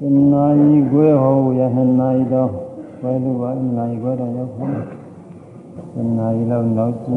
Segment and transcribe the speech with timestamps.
[0.00, 2.50] တနာကြီးခွဲဟောရဟနာကြီးတော့
[3.02, 4.68] ဘယ်လိုပါနာကြီးခွဲတော့ရောက်ပါ
[5.94, 7.10] တနာကြီးလောက်နောက်ကျ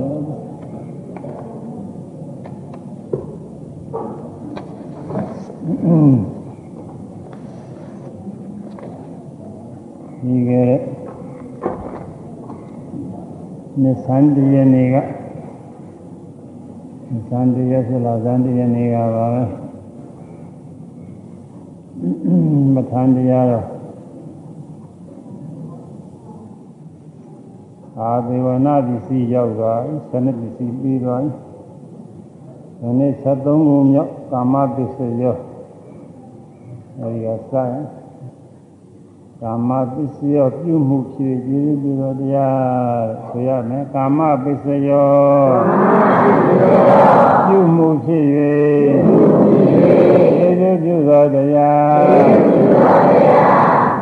[10.24, 10.64] ဒီကဲ
[13.82, 14.96] နေသန်တရနေက
[17.30, 19.71] သန်တရဆိုတော့သန်တရနေကပါပဲ
[22.76, 23.68] မထန်တရားတော့
[28.00, 29.80] အာဒေဝနာပစ္စည်းရောက်သွား
[30.10, 35.36] ဆနပစ္စည်းပြီးသွားဒီနေ့73ခုမြောက်ကာမပစ္စယော
[37.00, 37.86] အဲဒီကစရင်
[39.42, 45.10] ကာမပစ္စယောပြုမှုဖြစ်ကျေးဇူးပြုတော်တရားဆိုရမယ်ကာမပစ္စယော
[47.48, 48.24] ပြုမှုဖြစ်၍
[49.72, 50.51] ကျေ
[50.84, 52.04] ပြုသောတရား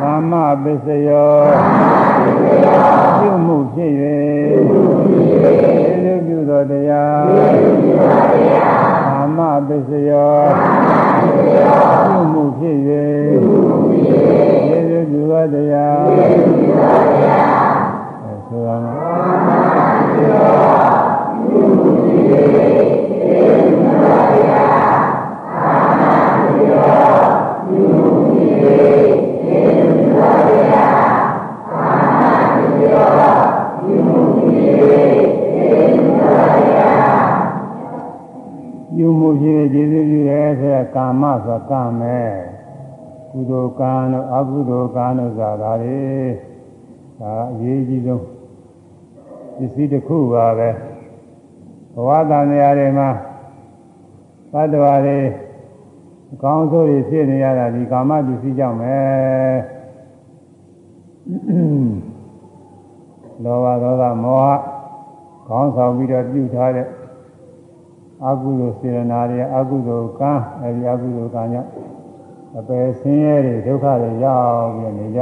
[0.02, 1.34] ကာမပစ္စယော
[3.18, 3.92] ပြုမှုဖြစ်၍
[6.02, 7.24] ကျေပြုသောတရား
[9.06, 10.34] ကာမပစ္စယော
[12.06, 12.76] ပြုမှုဖြစ်၍
[14.68, 16.04] ကျေပြုသောတရား
[18.46, 18.96] ဆိုရမယ်
[21.44, 22.46] ပြုမှုဖြစ်၍
[38.96, 42.18] ပြုမှုဖြစ်ကျေစုပြုတယ်ဆိုရကာမဆိုကာမဲ
[43.30, 46.00] ကုသိုလ်ကံတို့အကုသိုလ်ကံတို့ဆိုတာလေ
[47.20, 48.24] ဒါအရေးကြီးဆုံး
[49.56, 50.70] ပစ္စည်းတစ်ခုပါပဲ
[51.94, 53.10] ဘဝတန်ရာတွေမှာ
[54.52, 55.49] သတ္တဝါတွေအ
[56.42, 58.96] ကောင်းဆုံးတွေဖြစ်နေရတာဒီကာမပစ္စည်းကြောင့်ပဲ
[63.44, 64.50] လောဘဒေါသမောဟ
[65.46, 66.86] ခေါင်းဆောင်ပြီးတော့ပြုထားတဲ့
[68.26, 70.32] အကုသိုလ်စေရနာတွေအကုသိုလ်ကံ
[70.62, 71.70] အဲဒီအကုသိုလ်ကံကြောင့်
[72.58, 75.20] အပယ်ဆင်းရဲတွေဒုက္ခတွေရောက်ပြီးနေကြ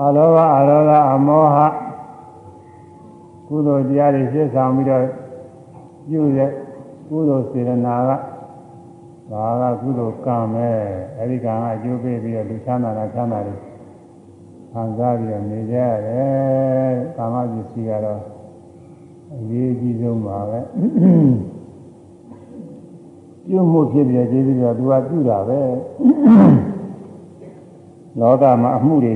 [0.00, 1.56] အလောဘအရောဂအမောဟ
[3.48, 5.04] ကုသိုလ်တရားတွေဖြစ်ဆောင်ပြီးတော့
[6.08, 6.50] ပြုတဲ့
[7.08, 8.31] ကုသိုလ်စေရနာက
[9.32, 10.68] ဒါကကုသိုလ်ကံပဲ
[11.18, 13.58] အဲဒီကံကအကျိုးပေးပြီးတော့လူချမ်းသာတာချမ်းသာတယ်
[14.72, 18.20] ခံစားပြီးတော့နေကြရတယ်ကာမပစ္စည်းကတော့
[19.32, 20.58] အရေးကြီးဆုံးပါပဲ
[23.46, 25.60] ပြုမှုဖြစ်ပြီးကျေးဇူးတော်သူကပြုတာပဲ
[28.20, 29.14] လောကမှာအမှုတွေ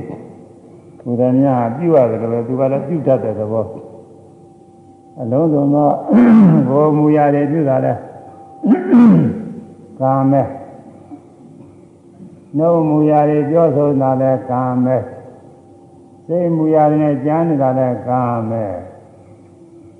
[1.05, 3.65] ဘုရားများပြုရတယ်လို့သူကလည်းပြုတတ်တဲ့သဘော
[5.21, 5.89] အလုံးစုံသော
[6.69, 7.93] ဘောမူရာတွေပြုတာလဲ
[10.01, 10.43] ကာမဲ
[12.57, 14.97] နှုတ်မူရာတွေပြောဆိုတာလဲကာမဲ
[16.27, 18.65] စိတ်မူရာတွေနဲ့ကြားနေတာလဲကာမဲ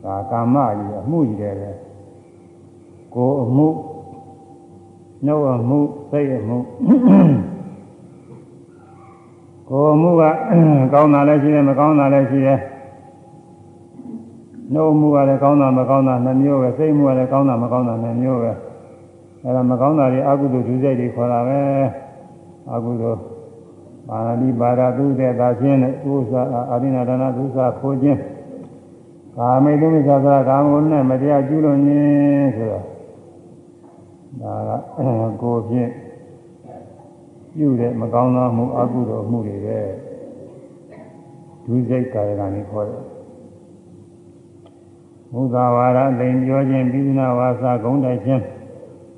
[0.03, 1.75] ဒါကာမကြီးအမှုကြီးတယ်
[3.15, 3.67] ကိုယ်အမှု
[5.25, 5.79] နှုတ်အမှု
[6.11, 6.57] စိတ်အမှု
[9.69, 10.23] ကိုယ်အမှုက
[10.93, 12.59] ကောင်းတာလည်းရှိတယ်မကောင်းတာလည်းရှိတယ်
[14.73, 18.51] နှုတ်မှုကလည်းကောင်းတာမကောင်းတာနှမျိုးပဲစိတ်မှုကလည်းကောင်းတာမကောင်းတာနှမျိုးပဲ
[19.47, 21.59] အဲဒါမကောင်းတာတွေအကုသိုလ်ဒုစရိုက်တွေခေါ်တာပဲ
[22.73, 23.19] အကုသိုလ်
[24.07, 26.41] ပါဠိပါရသုတဲ့သာချင်းနဲ့ဥစ္စာ
[26.71, 28.19] အာရိဏဒါနသုစာခိုးခြင်း
[29.37, 32.85] ကာမေတုမိစ္ဆာသာကာမဂုဏ်နဲ့မတရားကျူးလွန်ခြင်းဆိုတော့
[34.41, 34.55] ဒါ
[35.41, 35.91] ကကိုယ်ဖြင့်
[37.55, 39.79] ပြုတဲ့မကောင်းသောမှုအကုသိုလ်မှုတွေပဲ
[41.65, 43.03] ဒုစိတ်ကာယကံကိုခေါ်တယ်
[45.31, 48.43] ဘုရားဝါဒလိန်ပြောခြင်းပြီးနာဝါစာဂုံးတိုက်ခြင်း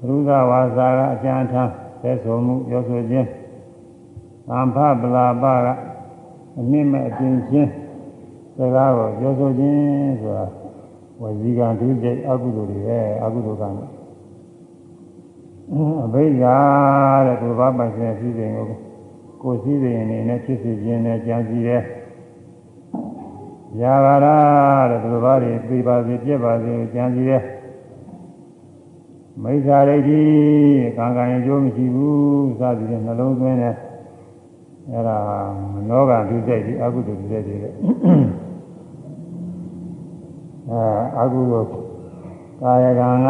[0.08, 1.72] ဘုရားဝါစာကအကျဉ်းထမ်း
[2.02, 3.28] သက်ဆိုမှုပြောဆိုခြင်း
[4.48, 5.68] သံဖပလာပက
[6.60, 7.72] အနည်းမဲ့အကျဉ်းချင်း
[8.58, 10.46] စကားကိုပြောဆိုခြင်းဆိုတာ
[11.22, 13.70] ဝစီကံဒုစိတ်အကုသိုလ်တွေပဲအကုသိုလ်ကံ
[16.04, 16.58] အဘိဓါ
[17.26, 18.66] တဲ့သူဘာပိုင်ခြင်းဖြစ်စဉ်ကို
[19.42, 21.84] ကိုယ်စည်းစိမ်အနေနဲ့ဖြစ်စေခြင်းနဲ့ကြံစည်တယ်။
[23.82, 24.38] ယာဂရာ
[24.90, 27.44] တဲ့သူဘာတွေသိပါစေပြက်ပါစေကြံစည်တယ်။
[29.44, 30.22] မိစ္ဆာဒိဋ္ဌိ
[30.98, 33.76] ကံကံအကျိုးမရှိဘူးစသည်ဖြင့်နှလုံးသွင်းတယ်။
[34.92, 35.18] အဲ့ဒါ
[35.90, 37.70] နောကဒုစိတ်ဒီအကုသိုလ်ဒုစိတ်တွေလေ။
[40.70, 40.84] အဲ
[41.20, 41.68] အကုသိုလ်
[42.62, 43.28] ကာယကံက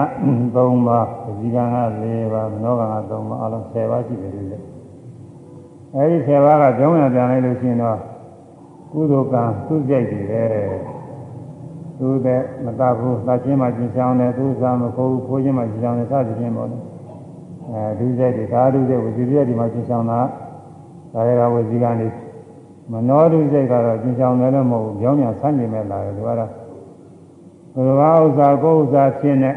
[0.56, 1.06] 3ပါး၊
[1.40, 4.60] ဇီကံက4ပါး၊မနောကံက3ပါးအလုံး10ပါးရှိတယ်လို့လေ။
[5.96, 7.98] အဲဒီ10ပါးကကြောင်းရပြန်လိုက်လို့ရှိရင်တော့
[8.92, 10.44] ကုသိုလ်ကံသူ့ကြိုက်တယ်ပဲ။
[12.00, 16.78] သူတဲ့မတတ်ဘူး၊တတ်ချင်းမှကျင်ဆောင်တယ်၊သူ့စားမခိုးဘူး၊ခိုးချင်းမှကျင်ဆောင်တယ်စသဖြင့်ပေါ့လေ။
[17.72, 20.20] အဲဒုစရိုက်တွေကာဒုစရိုက်ဝစီစရိုက်ဒီမှာကျင်ဆောင်တာ
[21.14, 22.08] ဒါရကဝစီကနေ
[22.92, 26.50] မနောဒုစရိုက်ကတော့ကျင်ဆောင်တယ်လည်းမဟုတ်ဘူးကြောင်းညာဆန်းနေမဲ့လာတယ်ဒီကတော့
[27.74, 29.52] ဘုရားဥစ္စာကိုဥစ္စာဖြစ်နေ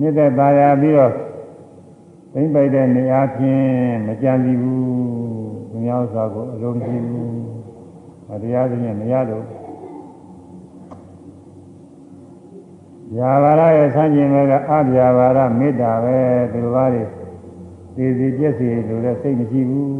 [0.00, 1.12] မြစ်သက်ပါရပြီးတော့
[2.32, 4.80] သိမ့်ပိုက်တဲ့နေရာဖြင့်မကြံစီဘူး
[5.70, 6.98] သူများဥစ္စာကိုအလုံးမရှိ
[8.30, 9.44] ဘူးတရားစင်းနဲ့မရတော့
[13.14, 16.18] ဗျာပါရရဲ့ဆန်းကျင်မဲ့ကအဗျာပါရမေတ္တာပဲ
[16.52, 17.02] ဒီလိုပါလေ
[17.96, 19.90] သိစီပြည့်စီလို့လည်းစိတ်မရှိဘူး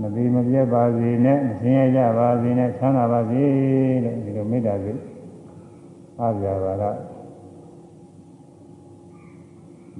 [0.00, 3.42] မသေးမပြတ်ပါစေနဲ့မဆင်းရဲကြပါစေနဲ့ချမ်းသာပါစေ
[4.04, 5.00] လို့ဒီလိုမေတ္တာစိတ်
[6.20, 6.84] အဗျာပါရ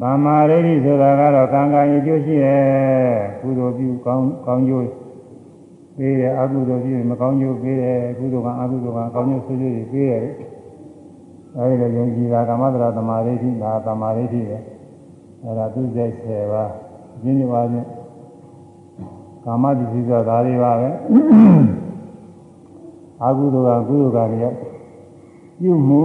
[0.01, 5.06] ဗမာရိတိဆိုတာကတော့ကံကံအကျိုးရှိတယ်ကုသိုလ်ပြုကောင်းကောင်းကျိုး
[5.97, 10.25] ပေးတယ်အကုသိုလ်ပြုမကောင်းကျိုးပေးတယ်ကုသိုလ်ကအကုသိုလ်ကကောင်းကျိုးဆိုးကျိုးတွေပေးတယ်
[11.57, 14.59] အဲဒီလိုယုံကြည်တာကာမတရာသမာဓိဋ္ဌိဒါသမာဓိဋ္ဌိပဲ
[15.43, 16.71] အဲဒါသူစိတ်10ပါး
[17.15, 17.89] အချင်းချင်းပါချင်း
[19.45, 20.89] ကာမတိစီဆိုတာဒါတွေပါပဲ
[23.23, 24.49] အကုသိုလ်ကကုသိုလ်ကတွေ
[25.61, 26.03] ပြုမှု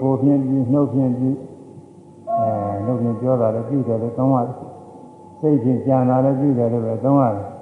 [0.00, 1.30] ကိုဖြင့်ပြုနှုတ်ဖြင့်ပြု
[2.38, 2.50] အဲ
[2.84, 4.56] နှုတ်ဖြင့်ပြောတာလည်းပြုတယ်လို့သုံးရတယ်
[5.40, 7.57] စိတ်ဖြင့်ကြံတာလည်းပြုတယ်လို့ပဲသုံးရတယ်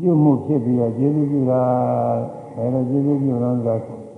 [0.00, 1.62] ပြုမှုဖြစ်ပြီးတော့ကျေးဇူးပြုတာ
[2.56, 4.10] ဘယ်လိုကျေးဇူးပြုလို့လဲဆိုတော့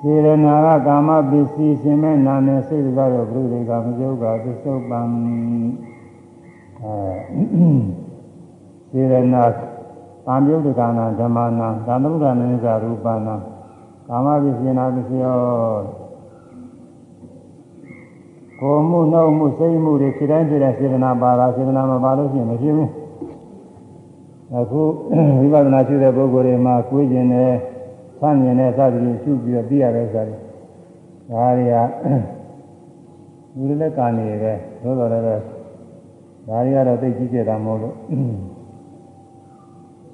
[0.00, 5.00] စေရနာကကာမပစ္စည်းရှင်မဲ့နာနဲ့စိတ်ကရောပြိတွေကမကျုပ်ကသစ္ဆုတ်ပံ
[6.80, 6.94] အဲ
[8.90, 9.44] စေရနာ
[10.26, 13.34] ကာမြုပ်တကနာဓမ္မနာသာသုဒ္ဓနိစ္စရူပနာ
[14.08, 15.38] ကာမပစ္စည်းနာပစ္စယော
[18.62, 22.90] ကိုမှုနှုတ်မှုစိတ်မှုတွေခြေတိုင်းခြေတိုင်းစေရနာပါတာစေရနာမပါလို့ရှိရင်မဖြစ်ဘူး
[24.58, 24.82] အခု
[25.38, 27.52] ဝိပဿနာရှိတဲ့ပုဂ္ဂိုလ်တွေမှာကိုယ်ကျင်တယ်
[28.18, 30.36] ဆန့်ကျင်တဲ့စသဖြင့်ရှုပြီးတော့သိရတဲ့ဥစ္စာတွေ
[31.30, 31.76] ဒါတွေက
[33.54, 35.36] လူတွေလည်းကာနေပဲသို့တော်လည်းဒါ
[36.46, 37.96] တွေကတော့သိကြည့်ကြတာမဟုတ်လို့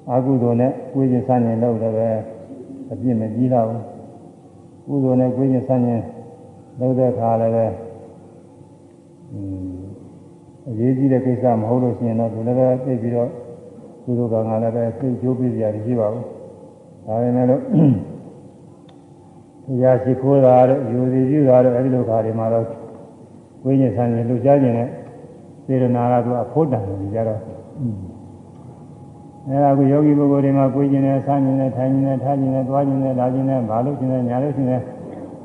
[0.09, 2.09] အာကုသိုလ်နဲ့ကိုယ်ကျင်ဆန့်ကျင်လို့လည်းပဲ
[2.91, 3.81] အပြစ်မကြီးတော့ဘူး
[4.87, 6.01] ကုသိုလ်နဲ့ကိုယ်ကျင်ဆန့်ကျင်
[6.79, 7.65] လုပ်တဲ့ခါလည်းပဲ
[10.69, 13.29] အရေးကြီးတဲ့ကိစ္စမဟုတ်လို့ရှိရင်တော့ဒီလည်းပဲသိပြီးတော့
[14.03, 16.25] ကုသိုလ်ကံကလည်းပဲသိကျိုးပေးစရာရှိပါဘူး
[17.05, 17.61] ဒါပေမဲ့လို့
[19.65, 22.65] တရားရှိခိုးတာတို့ယူစီပြုတာတို့အဲဒီလိုခါတွေမှာတော့
[23.63, 24.89] ဝိညာဉ်ဆန်းရင်လှူရှားခြင်းနဲ့
[25.65, 27.39] စေရနာကသူအဖို့တန်နေကြတော့
[29.47, 34.81] အဲဒါကယောဂီပုဂ္ဂိုလ်တွေမှာကိုယ်ကျင်နဲ့ဆန်းကျင်နဲ့ထိုင်ကျင်နဲ့ထားကျင်နဲ့သွားကျင်နဲ့လာကျင်နဲ့ဘာလို့ကျင်နဲ့ညာလို့ကျင်နဲ့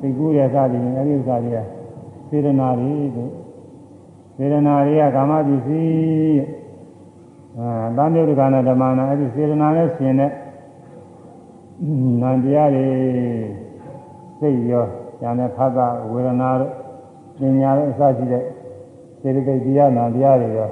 [0.01, 1.59] သိကူးရစသည်အဲဒီဥစ္စာတွေက
[2.29, 3.31] စေရနာတွေတို့
[4.37, 6.43] စေရနာတွေကကာမပစ္စည်း
[7.59, 10.31] အာတန်မြုပ်ဒကနာဓမ္မနာအဲဒီစေရနာနဲ့ရှင်တဲ့
[12.21, 12.87] နံတရားတွေ
[14.39, 14.87] စိတ်ရော
[15.21, 16.73] ဉာဏ်နဲ့ဖတ်တာဝေဒနာတို့
[17.39, 18.43] ပညာတို့အစရှိတဲ့
[19.21, 20.71] စေတသိက်တရားနာတရားတွေရော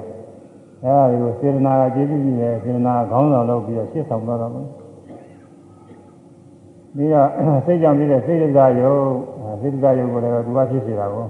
[0.83, 4.67] အဲဒါတွေကိုစေတနာကကျေးဇူးကြီးတယ်စေတနာခေါင်းဆောင်လုပ်ပြီးတော့ရှင်းဆောင်တော့တော့မယ်
[6.95, 7.27] ပြီးတော့
[7.65, 9.05] စိတ်ကြောင့်ဖြစ်တဲ့စိတ်ဒဇယုတ်
[9.61, 11.25] စိတ်ဒဇယုတ်ကိုလည်းသူကဖြစ်စေတာကို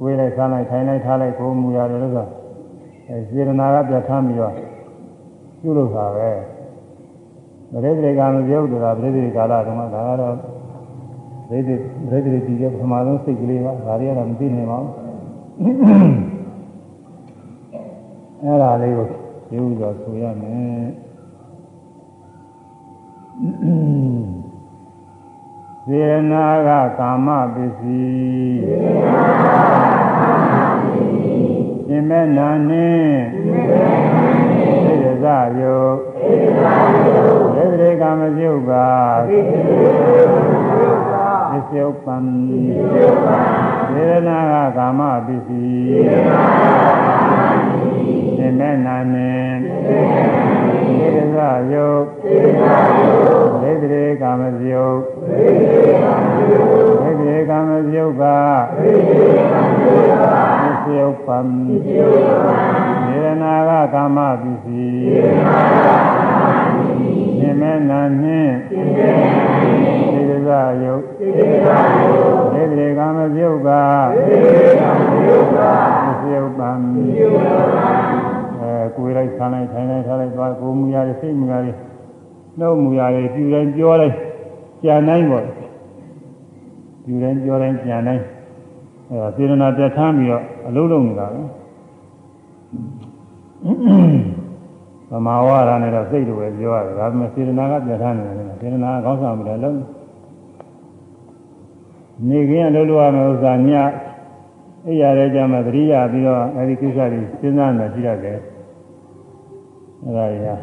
[0.00, 2.26] ကိုယ်လိုက်ဆန်းလိုက်ထိုင်လိုက်ထားလိုက်ကိုယ်မူရတယ်လို့ဆို
[3.08, 4.54] အဲစေတနာကပြဋ္ဌာန်းပြီးတော့
[5.60, 6.30] ပြုလုပ်တာပဲ
[7.72, 10.34] ပရိသေကံပြောဥဒရာပရိသေကာလတုန်းကဒါကတော့
[11.48, 11.74] ပရိသေ
[12.08, 14.92] ပရိသေတည်တဲ့ပထမဆုံးစိတ်ကလေးပါဒါတွေကတော့မသိနိုင်ပါဘူး
[18.42, 19.06] အဲ့ဒါလေးကို
[19.50, 20.84] ပြောဥစွာဆိုရမယ်
[25.86, 26.68] စေနာက
[26.98, 29.46] ကာမပစ္စည်းစေနာက
[30.20, 35.78] ကာမပစ္စည်းရှင်မဲ့နာနှင့်ရှင်မဲ့နာနှင့်သေရဇယု
[36.16, 38.88] သေရဇယုသေတိကာမပြုတ်ပါ
[39.28, 39.78] သေတိကာ
[40.36, 43.38] မပြုတ်ပါသစ္ယုပံသစ္ယုပံ
[43.92, 47.19] သေရနာကကာမပစ္စည်းသေရနာကကာမပစ္စည်းရှ
[48.50, 51.88] င်မဲ့နာနှင့်ရှင်မဲ့နာနှင့်သေရဇယု
[52.22, 53.16] သေရဇယု
[53.62, 58.38] သေတိကာမပြုတ်သေတိကာမပြုတ်သေတိကာမပြုတ်ပါ
[58.78, 62.08] သေတိကာမပြုတ်ပါသစ္ယုပံသစ္ယု
[62.46, 62.60] ပံ
[63.06, 65.96] သေရနာကကာမပစ္စည်းသေရနာကကာ
[66.28, 70.50] မပစ္စည်းရှင်မဲ့နာနှင့်ရှင်မဲ့နာနှင့်သေရဇ
[70.82, 72.14] ယုသေရဇယု
[72.52, 73.82] သေတိကာမပြုတ်ပါ
[74.14, 75.72] သေတိကာမပြုတ်ပါ
[76.04, 78.29] သစ္ယုပံသစ္ယုပံအဲ
[79.02, 81.74] ကိုယ်လိုက်ဆန်းလိုက်ထိုင်လိုက်ထားလိုက်သွားကိုယ်မူရတဲ့စိတ်မူရတဲ့
[82.58, 84.14] နှုတ်မူရတဲ့ပြုတိုင်းပြောလိုက်
[84.84, 85.44] ကြံတိုင်းပေါ့
[87.04, 88.24] ပြုတိုင်းပြောတိုင်းကြံတိုင်း
[89.08, 91.40] အဲဒါစေရနာပြဋ္ဌာန်းပြီးတော့အလုံးလုံးနေတာပဲ
[95.10, 99.78] ဗမာဝါဒနဲ့တော့စိတ်လိုပဲပြောရတယ်ဒါပေမဲ့စေရနာကပြဋ္ဌာန်းနေတယ်စေရနာကကောင်းဆောင်ပြီးတော့လုံး
[102.28, 103.70] နေခင်းကလှုပ်လို့ရမယ်ဥစ္စာည
[104.86, 108.38] အိယာရဲကြမှာသတိရပြီးတော့အဲဒီကိစ္စတွေစဉ်းစားနေကြည့်ရတယ်
[110.04, 110.54] အဲဒါကြီးဟာ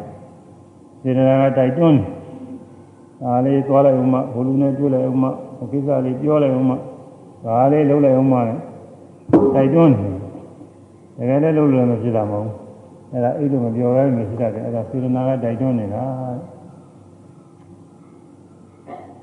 [1.02, 1.98] စေတနာကတိုက်တွန်း
[3.22, 5.24] ဒါလေးသွားလိုက်ဦးမဘလူနဲ့တွေ့လိုက်ဦးမ
[5.72, 6.72] ကိစ္စလေးပြောလိုက်ဦးမ
[7.44, 8.34] ဒါလေးလုပ်လိုက်ဦးမ
[9.54, 9.94] တိုက်တွန်း
[11.16, 12.54] တကယ်လည်းလုပ်လို့မဖြစ်တာမဟုတ်ဘူး
[13.12, 16.04] အဲဒါအဲ့လိုမပြောရဘူးဖြစ်တတ်တယ်အဲဒါစေတနာကတိုက်တွန်းနေတာ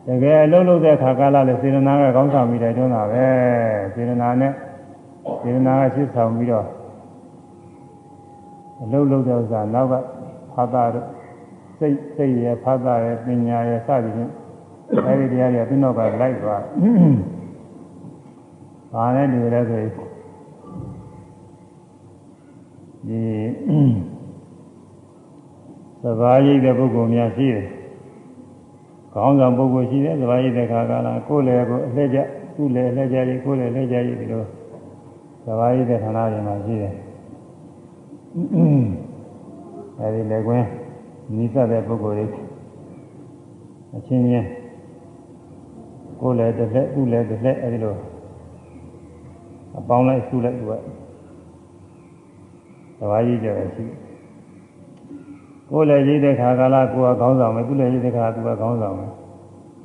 [0.08, 3.26] တကယ်အလုံးလုံးတဲ့ခါကာလလည်းစေတနာကကောင်းဆောင်ပြီးတိုက်တွန်းတာပဲ
[3.94, 4.52] စေတနာနဲ့
[5.42, 6.66] စေတနာကရှင်းဆောင်ပြီးတော့
[8.84, 9.94] အလုံးလုံးတဲ့ဥစ္စာနောက်က
[10.54, 11.08] ဖာသာတို့
[11.78, 14.32] စိတ်စိတ်ရဖာသာရပညာရစသည်ဖြင့်
[15.08, 16.64] အဲဒီတရားတွေသူ့နောက်ကလိုက်သွား
[18.94, 19.82] ဘာနဲ့တူလဲဆို
[23.08, 23.22] ဒီ
[26.02, 27.68] သဘာဝရိပ်တဲ့ပုဂ္ဂိုလ်များရှိတယ်
[29.14, 32.20] ခေါင်းဆောင်ပုဂ္ဂိုလ်ရှိတယ်သဘာဝရိပ်တဲ့ခါကလာကိုယ်လည်းကိုအလှည့်ကျ
[32.56, 34.44] သူ့လည်းအလှည့်ကျကြီးကိုယ်လည်းအလှည့်ကျကြီးဒီလို
[35.46, 36.94] သဘာဝရိပ်တဲ့ဌာနတွေမှာရှိတယ်
[38.36, 40.66] အဲဒီလည်းကွင်း
[41.36, 42.28] နိစ္စတဲ့ပုဂ္ဂိုလ်တွေ
[43.96, 44.48] အချင်းချင်း
[46.20, 47.96] ကိုယ်လည်းတစ်လက်သူ့လည်းတစ်လက်အဲဒီလို
[49.78, 50.74] အပေါင်းလိုက်ဆုလိုက်သူက
[53.00, 53.86] သဘာဝကြီးကြရရှိ
[55.70, 59.12] ကိုယ်လည်းရိတ်တဲ့ခါကာလကိုယ်ကခေါင်းဆောင်မယ်သူလည်းရိတ်တဲ့ခါသူကခေါင်းဆောင်မယ်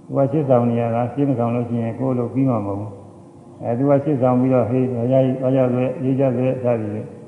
[0.06, 2.92] သူကရှစ်ဆောင်နေရတာရှင်းမဆောင်လို့ရှိရင်ကိုယ်လိုပြီးမှာမဟုတ်ဘူး
[3.62, 7.19] အဲသူကရှစ်ဆောင်ပြီးတော့ဟေးရရရရဆိုရေးကြဆိုစသည်ဖြင့်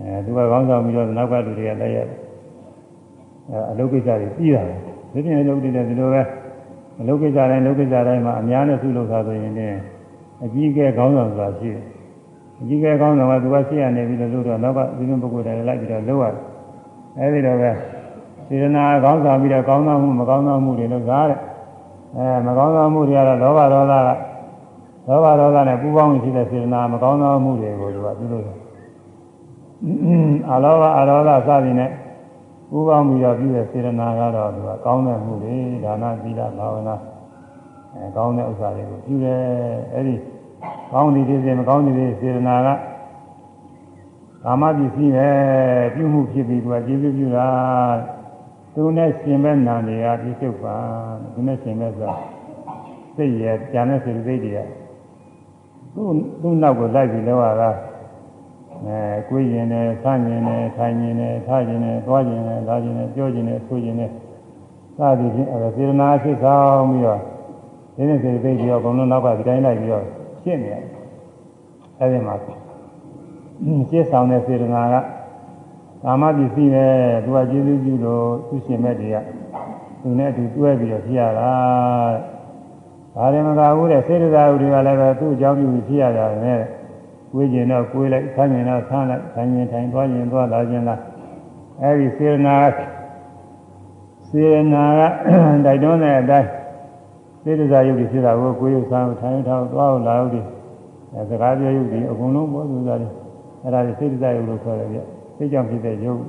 [0.00, 2.06] အဲသူကခေါင်းဆောင်ပြီးတော့နောက်ကလူတွေကလည်းရတယ်
[3.50, 4.74] အဲအလုပ်ကိစ္စတွေပြီးတာပဲ
[5.12, 6.22] ဒီပြင်အလုပ်တွေလည်းဒီလိုပဲ
[7.00, 9.78] အလုပ်ကိစ္စတိုင်းလုပ်ကိစ္စတိုင်းမှာအများနဲ့ဆုလုပ်တာဆိုရင်လည်း
[10.44, 11.84] အကြီးအကဲခေါင်းဆောင်ဆိုတာရှိတယ်
[12.60, 16.38] အကြီးကဲကောင်းတယ်ကသူကရှိရနေပြီးတော့လို့တော့နောက်ကဒီလိုပုဂ္ဂိုလ်တွေလိုက်ပြီးတော့လုပ်ရတယ်
[17.18, 17.70] အဲဒီတော့ပဲ
[18.48, 21.38] စေတနာကောင်းဆောင်ပြီးတော့ကောင်းသောမှုမကောင်းသောမှုတွေလို့သားတဲ့
[22.16, 24.10] အဲမကောင်းသောမှုတွေကတော့လောဘဒေါသက
[25.08, 28.63] လောဘဒေါသနဲ့ပူးပေါင်းရှိတဲ့စေတနာမကောင်းသောမှုတွေကိုသူကပြုလို့တယ်
[30.50, 31.90] အလောဘအရောဓစသည်နဲ့
[32.70, 36.96] ပူးပေါင်းပြီးတော့ပြုတဲ့စေတနာကတော့သူကကောင်းတဲ့မှုတွေဒါနသီလဘာဝနာ
[37.94, 39.40] အဲကောင်းတဲ့ဥစ္စာတွေကိုပြုတယ်
[39.94, 40.14] အဲဒီ
[40.92, 42.68] ကောင်းသည်ဖြစ်စေမကောင်းသည်ဖြစ်စေစေတနာက
[44.44, 45.28] ကာမပစ္စည်းပဲ
[45.94, 47.48] ပြုမှုဖြစ်ပြီးသူကကျေးဇူးပြုတာ
[48.74, 50.76] သူနဲ့ရှင်မဲ့နာနေရပြစ္ဆုတ်ပါ
[51.32, 52.12] သူနဲ့ရှင်မဲ့ဆို
[53.16, 54.58] စိတ်ရကြံတဲ့စိတ်စိတ်တွေက
[55.94, 56.08] သူ့
[56.42, 57.93] သူ့နောက်ကိုလိုက်ပြီးလောကက
[58.88, 58.98] အဲ
[59.28, 64.10] ကိုယ်ရင်နဲ့ဆန့်ရင်နဲ့ထိုင်ရင်နဲ့ထားရင်နဲ့သွားရင်နဲ့လာရင်နဲ့ပြောရင်နဲ့ဆိုရင်နဲ့
[64.96, 67.20] စသည်ဖြင့်အဲစေတနာဖြစ်ဆောင်ပြီးတော့
[67.96, 70.04] ဒီနေ့စိတ်စိတ်တွေရောဘုံလုံးနောက်ကဒီတိုင်းလိုက်ပြီးတော့
[70.42, 70.82] ဖြစ်နေတယ်
[71.98, 74.94] အဲဒီမှာရှင်းဆောင်တဲ့စေတနာက
[76.02, 76.86] ကာမပစ္စည်းပဲ
[77.24, 79.16] သူကကျေးဇူးပြုလို့သူရှင်မဲ့တွေက
[80.02, 81.50] သူနဲ့အတူတွဲပြီးတော့ဖြစ်ရတာ
[83.14, 86.60] ဒါရင်မကဘူးတဲ့စေတသာဥတွေကလည်းပဲသူ့အကြောင်းပြုပြီးဖြစ်ရတာနဲ့
[87.34, 91.00] ကိုယ်ကျင်တော့ကိုယ်လိုက်ဆန်းကျင်တော့ဆန်းလိုက်ထိုင်ရင်ထိုင်သွားရင်သွားလာခြင်းလား
[91.82, 92.56] အဲဒီစေတနာ
[94.28, 95.02] စေတနာက
[95.66, 96.48] တိုက်တွန်းတဲ့အတိုင်း
[97.42, 100.40] စေတသာယုတ်ဖြစ်တာကိုကိုယ်ရုပ်ဆန်းထိုင်ထောက်သွားလာလို့ဒီ
[101.12, 103.08] အဲစကားပြောယုတ်ဒီအကုန်လုံးပေါ်သူသားတွေ
[103.62, 104.98] အဲ့ဒါတွေစေတသာယုတ်လို့ခေါ်တယ်ပြ
[105.36, 106.20] စိတ်ကြောင့်ဖြစ်တဲ့ယုတ်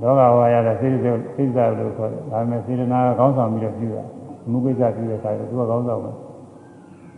[0.00, 4.04] လောကဝါရတဲ့စေတသိက်စိတ်သာလို့ခေါ်တယ်ဒါပေမဲ့စေတနာကကောင်းဆောင်ပြီးတော့ပြုတာ
[4.50, 6.16] မှုကိစ္စပြုတဲ့အခါကျသူကကောင်းဆောင်မယ်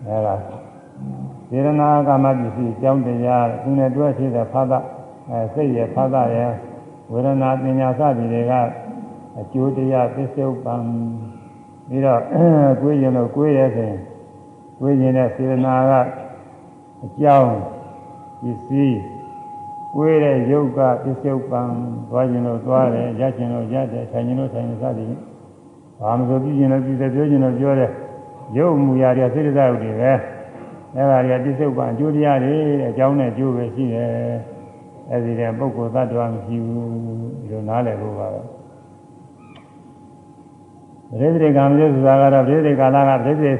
[0.06, 0.34] အဲ့ဒါ
[1.48, 4.72] စေတနာကာမပစ္စည်းကြောင်းတရားသူနဲ့တွဲဖြစ်တဲ့ဖာသ
[5.30, 6.52] အဲစိတ်ရဲ့ဖာသရဲ့
[7.10, 8.52] ဝေဒနာပညာစသည်တွေက
[9.38, 10.74] အကျိုးတရားသစ္စုပ္ပံ
[11.88, 12.20] ပြီးတော့
[12.80, 14.00] ကိုယ်ရင်တော့ကိုယ်ရဲ့ဆိုရင်
[14.78, 15.92] ကိုယ်ရင်တဲ့စေတနာက
[17.04, 17.52] အကြောင်း
[18.42, 18.98] ပစ္စည်း
[19.94, 21.62] ကိုယ်တဲ့ယုတ်ကသစ္စုပ္ပံ
[22.10, 25.12] သွားခြင်းလို့သွားတယ်ရခြင်းလို့ရတယ်ထိုင်ခြင်းလို့ထိုင်တယ်စသည်
[26.00, 27.90] ဘာမဆိုပြုခြင်းလို့ပြုတယ်ပြောခြင်းလို့ပြောတယ်
[28.56, 30.12] ရုပ်မူရာတွေစိတ္တဇုတ်တွေပဲ
[30.96, 32.56] အဲ့ဒါတွေကသစ္စုပ္ပံအကျိုးတရားတွေ
[32.88, 34.10] အကြောင်းနဲ့အကျိုးပဲရှိတယ်
[35.10, 36.88] အဲ့ဒီတဲ့ပုဂ္ဂိုလ်သတ္တဝါမရှိဘူး
[37.40, 38.40] ဒီလိုနားလည်ဖို့ပါပဲ
[41.10, 43.52] ပရိသေကံမျိုးဆိုတာကတော့ပရိသေကာလကပရိသေ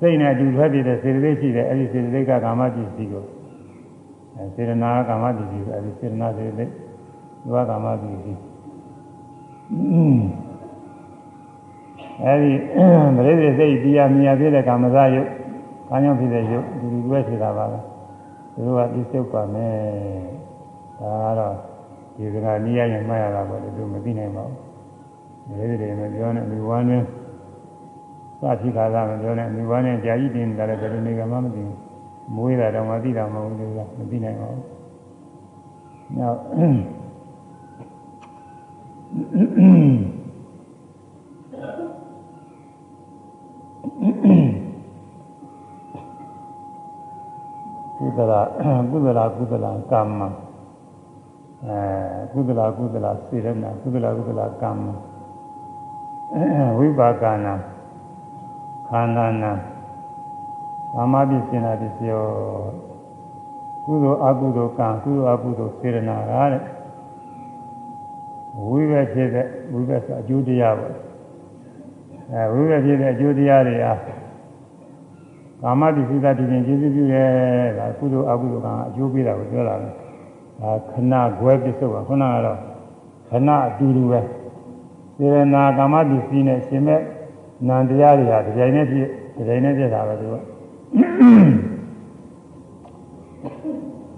[0.00, 3.24] စိတ်နဲ့အတူထွက်ပြီးတဲ့စေတသိက်ရှိတယ်အဲဒီစေတသိက်ကကာမပစ္စည်းကို
[4.34, 6.70] အဲစေတနာကာမပစ္စည်းကိုအဲဒီစေတနာစေတသိက်
[7.42, 8.40] သူကကာမပစ္စည်း
[12.24, 12.52] အဲဒီ
[13.16, 15.28] ပရိသေစိတ်တရားမြင်ရဖြစ်တဲ့ကာမဇယုတ်
[15.88, 17.78] ကာညောဖြစ်တဲ့ယုတ်ဒီလိုပဲဖြစ်တာပါပဲ
[18.54, 19.74] သူတို့ကဒီစုပ်ပါမယ်
[21.00, 21.54] ဒါကတော့
[22.16, 31.76] ဒီကနေ့နိယရင်မှတ်ရတာပေါ့ဒီလိုမသိနိုင်ပါဘူးဒီလိုတွေမပြောနဲ့ဒီဝမ်းနဲ့စဖြစ်ခါသာမပြောနဲ့ဒီဝမ်းနဲ့ကြာကြီးတင်တယ်လည်းဘယ်လိုနေကမှမသိဘူး
[32.34, 34.64] မွေးတာတော့မသိတာမဟုတ်ဘူးကမသိနိုင်ပါဘူး
[36.18, 36.38] နောက်
[47.98, 48.32] ကုသလ
[48.90, 50.20] ကုသလကုသလကမ္မ
[51.64, 51.80] အဲ
[52.32, 54.84] ကုသလကုသလစေရနာကုသလကုသလကမ္မ
[56.78, 57.54] ဝိပါကနာ
[58.88, 59.52] ခန္ဓာနာ
[60.92, 62.24] ကာမပစ္စနာပစ္စယော
[63.84, 66.62] ကုသိုလ်အကုသိုလ်ကံကုသိုလ်အကုသိုလ်စေရနာကတဲ့
[68.66, 70.94] ဝိဘဖြစ်တဲ့ဝိဘဆိုအကျိုးတရားပေါ့
[72.32, 73.98] အဲဝိဘဖြစ်တဲ့အကျိုးတရားတွေအား
[75.62, 77.24] ကာမတိစိတ္တတည်ခြင်းကျေးဇူးပြုရဲ
[77.78, 79.88] ဒါကုသိုလ်အကုသိုလ်ကအကျိုးပေးတာကိုပြောတာပဲ
[80.60, 82.58] ဒါခဏခွဲပစ္စုပ္ပန်ခုနကတော့
[83.28, 84.20] ခဏအတူတူပဲ
[85.16, 87.00] စေရနာကာမတိစိနဲ့ရှင်မဲ့
[87.68, 90.34] နန္တရားတွေဟာဒီတိုင်းနဲ့ဖြစ်ဒီတိုင်းနဲ့ဖြစ်တာပဲသူက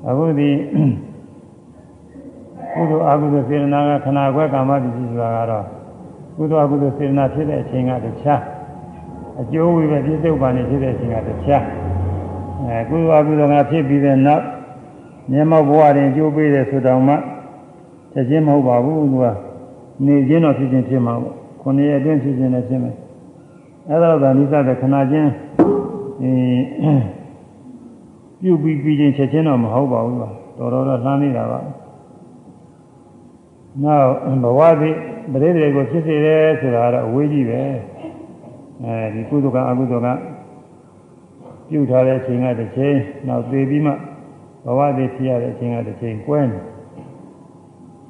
[0.06, 0.50] အခုဒီ
[2.74, 5.64] ကုသိုလ်အကုသိုလ်စေရနာကခဏခွဲကာမတိစိဆိုတာကတော့
[6.36, 8.42] ကုသိုလ်အကုသိုလ်စေရနာဖြစ်တဲ့အချိန်ကတခြား
[9.40, 11.64] အကျိုးဝိပဲပြစ္ဆုတ်ပါနေဖြစ်တဲ့အချိန်ကတခြား
[12.66, 14.44] အဲကုသိုလ်အကုသိုလ်ကဖြစ်ပြီးတဲ့နောက်
[15.32, 17.14] မျက်မှောက်ဘဝတွင်ကျိုးပေးတယ်ဆိုတော့မှ
[18.12, 19.26] ချက်ချင်းမဟုတ်ပါဘူးသူက
[20.06, 22.96] နေချင်းတော့ဖြစ်ချင်းဖြစ်မှာပေါ့ခုနှစ်ရက်အတွင်းဖြစ်ချင်းလည်းဖြစ်မယ်
[23.88, 25.30] အဲဒါတော့နိစ္စတဲ့ခဏချင်း
[26.22, 26.32] အဲ
[28.40, 31.60] ပြုပြီးပြီးချင်းချက်ချင်းတော့မဟုတ်ပါဘူးတော်တော်တော့လှမ်းနေတာပါ
[33.84, 34.10] နောက်
[34.42, 34.96] ဘဝသည်
[35.32, 37.62] ပရိသေကိုဖြစ်စေတယ်ဆိုတာကတော့အဝေးကြီးပဲ
[38.84, 40.06] အဲဒီကုသကအကုသက
[41.68, 42.96] ပြုထားတဲ့အချိန်ကတစ်ချိန်
[43.28, 43.92] နောက်သေပြီးမှ
[44.64, 46.58] ဘဝတည်ဖြစ်ရတဲ့အချိန်ကတစ်ချိန်ကွဲနေ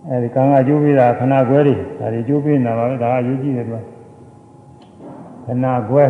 [0.08, 3.82] အဲဒီကံကကျိုးပေးတာခဏကွဲတွေဒါတွေကျိုးပေးနေတာပါပဲဒါကအရေးကြီးတယ်သူက
[5.46, 6.04] ခဏကွဲ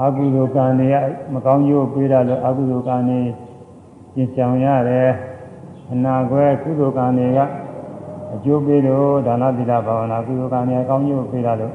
[0.00, 0.96] အကုသိုလ်ကံတွေက
[1.32, 3.20] မကောင်းကျိုးပေးတာလို့အကုသိုလ်ကံတွေ
[4.14, 5.08] ကျင့်ကြံရတယ်
[5.86, 7.40] ခဏကွဲကုသိုလ်ကံတွေက
[8.34, 11.74] အကျိုးပေးလို့ဒါနသီလဘာဝနာကုသိုလ်ကံတွေအကောင်းကျိုးပေးတာလို့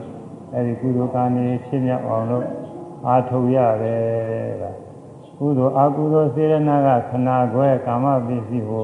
[0.54, 2.46] အဲဒီကုသိုလ်ကံတွေဖြစ်မြောက်အောင်လို့
[3.06, 4.64] အားထုတ်ရတယ်က
[5.38, 8.84] ကုသိုလ်အကုသိုလ်စေရနာကခဏခွဲကာမပစ္စည်းကို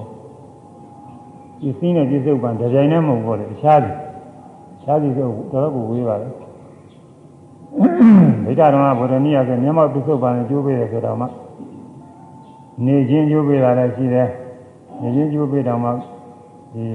[1.61, 6.27] ပစ္စည်းနဲ့ပြစ္ဆုတ်ပံတကြိမ်နဲ့မဟုတ်ဘူးလေတခြားသည်တခြားသည်ဆိုတော်တော်ကိုဝေးပါလေ
[8.45, 11.25] ဒိဋ္ဌတော်ကဗုဒ္ဓနည်းဆိုမျက်မှောက်ပစ္ဆုတ်ပံနဲ့ကျိုးပေးတယ်ဆိုတော့မှ
[12.85, 14.29] နေချင်းကျိုးပေးတာလည်းရှိတယ်
[15.01, 15.89] နေချင်းကျိုးပေးတော့မှ
[16.73, 16.85] ဒီ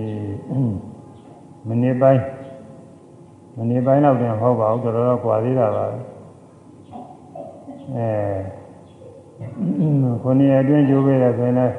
[1.68, 2.22] မနေ့ပိုင်း
[3.58, 5.84] မနေ့ပိုင်းတော့တင်မဟုတ်ပါဘူးတော်တော်ကွာသေးတာပါ
[7.96, 8.08] အဲ
[10.22, 11.74] ခုနှစ်ရက်အတွင်းကျိုးပေးတယ်ဆိုရင်လည်း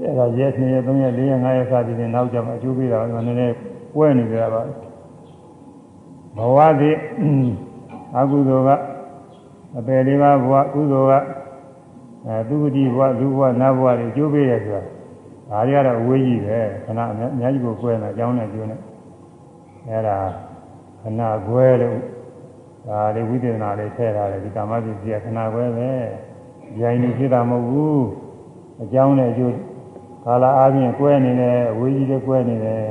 [0.00, 3.54] အဲဒါရက်2ရက်3ရက်4ရက်5ရက်စသည်ဖြင့်နောက်ကျမှကျိုးပေးတာကနည်းနည်း
[3.94, 4.62] ပွဲနေကြပါ
[6.36, 6.96] ဘဝသည်
[8.16, 8.70] အကုသိုလ်က
[9.78, 11.26] အပယ်လေးပါးဘဝကုသိုလ်က
[12.26, 14.82] အဲသူဂတိဘဝလူဘဝနတ်ဘဝတွေကျိုးပေးရဆိုတာ
[15.50, 18.76] ဒါတွေကတော့အဝေးကြီးပဲခဏအများကြီးကိုကွဲနေအကြောင်းနဲ့ကျိုးနေ
[19.88, 20.18] အဲဒါ
[21.02, 21.98] ခဏခွဲလို့
[22.86, 25.90] ဒါလေးဝိသေသနာလေးထည့်ထားတယ်ဒီကာမပစ္စည်းကခဏခွဲပဲ
[26.78, 28.04] ဂျိုင်းနေဖြစ်တာမဟုတ်ဘူး
[28.82, 29.54] အကြောင်းနဲ့အကျိုး
[30.24, 32.84] ကာလအားဖြင့်ကွဲနေတယ်ဝေကြီးလည်းကွဲနေတယ်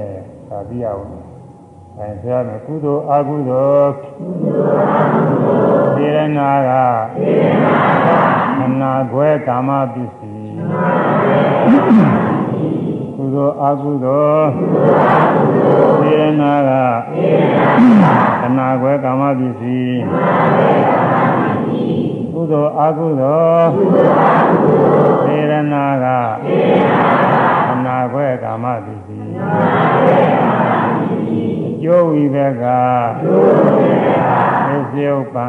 [0.49, 1.05] ဒါသိရအောင်
[1.97, 3.91] အဲဆရာကကုသိုလ်အကုသိုလ်
[5.95, 6.71] သေရနာက
[7.17, 7.73] သေရနာ
[8.05, 8.09] က
[8.57, 11.00] ခဏခွဲကာမပစ္စည်းကု
[13.41, 14.49] သိုလ်အကုသိုလ်
[16.01, 16.71] သေရနာက
[18.41, 19.99] ခဏခွဲကာမပစ္စည်း
[22.33, 23.67] ကုသိုလ်အကုသိုလ်
[25.25, 26.05] သေရနာက
[27.67, 29.31] ခဏခွဲကာမပစ္စည်း
[31.83, 32.63] ကျိုးဝိဘက
[34.67, 35.47] သစ္ယုပ္ပံ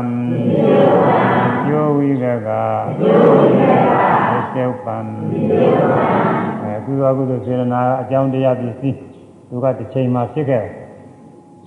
[1.67, 2.49] ကျိုးဝိဘက
[3.01, 3.03] သ
[4.39, 4.99] စ္ယုပ္ပံ
[6.87, 8.99] ကုသိုလ်ကုသိုလ်စေရနာအကြောင်းတရားပစ္စည်း
[9.49, 10.65] သူကတစ်ချိန်မှဖြစ်ခဲ့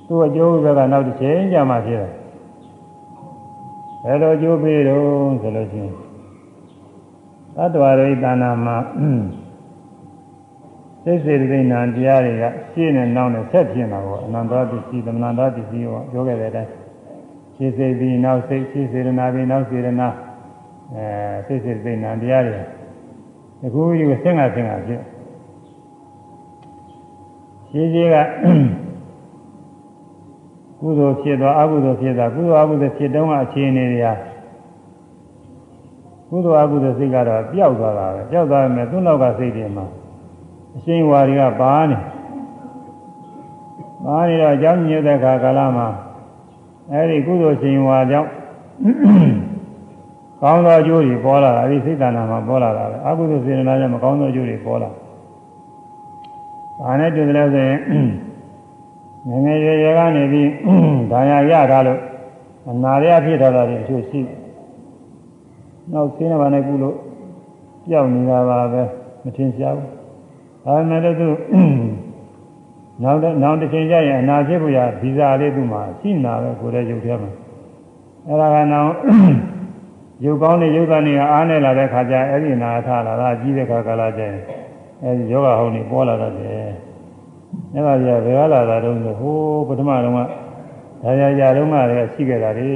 [0.08, 2.12] သူအကျိုးဘက်ကနောက်တစ်ချိန်ကြာမှဖြစ်တယ်
[4.04, 5.93] ဘယ်လိုအကျိုးပေးတော့ဆိုလို့ရှိရင်
[7.56, 8.78] သတ္တဝါရိတနာမှာ
[11.04, 16.71] စိတ်စေတသိက်နာတရားတွေကရှင်းနဲ့နောက်နဲ့ဆက်ဖြစ်နေတာပေါ့အနန္တပစ္စည်းသမဏန္တပစ္စည်းကိုပြောခဲ့တဲ့အတိုင်း
[17.56, 20.10] ရှင်းစေပြီးနောက်စိတ်ရှင်းစေရနာပြီးနောက်စေရနာ
[20.95, 21.06] အဲ
[21.47, 22.60] စိတ်စေတသိက်နာတရားတွေ
[23.65, 25.01] အခုယူဆင်းကဆင်းကဖြစ်
[27.69, 28.17] ရှင်းရှင်းက
[30.80, 34.13] ကုသိုလ်ဖြစ်သွားအကုသိုလ်ဖြစ်သွားကုသိုလ်အကုသိုလ်ဖြစ်တုန်းကအခြေအနေတွေဟာ
[36.30, 39.86] ကုသိုလ်အကုသိုလ်စိတ်ကတော့ပျောက်သွားတာပဲပျောက်သွားပြီမဲ့သူ့နောက်ကစိတ်တွေမှာ
[40.75, 41.97] အရှင်ဝါတွေကပါနေ
[44.06, 45.88] ပါနေတော့အကြောင်းညွှန်တဲ့ခါကာလမှာ
[46.91, 48.30] အဲဒီကုသိုလ်ရှင်ဝါကြောင့်
[50.41, 54.89] ကောင်းသောအကျိုးတွေပေါ်လာတာအဲဒီစိတ်တဏ္ဍာမှာပေါ်လာတာပဲအကုသိုလ်စေတနာကြောင့်မကောင်းသောအကျိုးတွေပေါ်လာ
[56.80, 57.80] ဒါနဲ့တူတယ်ဆိုရင်
[59.30, 60.50] ငငယ်ရွယ်ရွယ်ကနေပြီး
[61.12, 62.00] ဒါရရတာလို့
[62.69, 64.21] အနာရဖြစ်တာတွေအချို့ရှိ
[65.91, 66.95] နောက်ဆင်းရဲပါနဲ့ကုလို့
[67.89, 68.82] ကြောက်နေတာပါပဲ
[69.24, 69.89] မထင်ရှားဘူး
[70.65, 71.30] ဒါပေမဲ့လည်းသူ
[73.04, 77.32] နောက်တော့နောက်တစ်ချိန်ကျရင်အနာဖြစ်ဖို့ရဗီဇာလေးသူ့မှာရှိနေတာပဲကိုယ်ရဲ့ရုပ်ထဲမှာ
[78.28, 78.91] အဲ့ဒါကနောက်
[80.23, 84.39] ရုပ်ကောင်းတဲ့ရုပ်ကနေအားနဲ့လာတဲ့ခါကျအဲ့ဒီနာထလာတာကြီးတဲ့ခါကလာကျရင်
[85.04, 86.67] အဲ့ဒီယောဂဟုတ်နေပေါ်လာတတ်တယ်
[87.73, 90.19] အဲ့ဒါကြီးကဘယ်ကလာတာတုန်းဆိုဟိုးပထမတုန်းက
[91.04, 92.69] ဒါရရတုန်းကလည်းရှိခဲ့တာလေ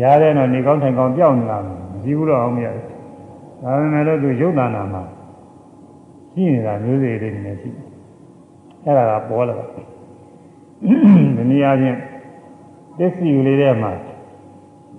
[0.00, 1.62] ရားတဲ့တော့နေကောင်းထိုင်ကောင်းပြောင်းနေတာမ
[2.02, 2.84] ရှိဘူးတော့အောင်မရဘူး
[3.62, 5.02] ဒါပေမဲ့လို့သူရုပ်တဏ္ဍာမှာ
[6.32, 7.70] ရှိနေတာမျိုးစေ့လေးတွေနဲ့ရှိ
[8.84, 9.66] အဲ့ဒါကပေါ်လာတာ
[11.36, 11.96] ဒီနည်းအားဖြင့်
[12.98, 13.92] သစ္စီလေးထဲမှာ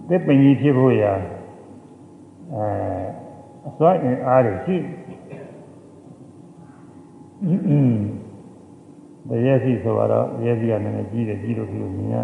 [0.07, 1.13] သစ်ပင်ကြီးဖြစ်ဖို့ရာ
[2.53, 2.67] အဲ
[3.67, 4.77] အစွမ်းအင်အားတွေရှိ
[9.29, 12.17] တရားစီဆိုတော့တရားစီကလည်းကြီးတယ်ကြီးလို့ပြောမြင်ရ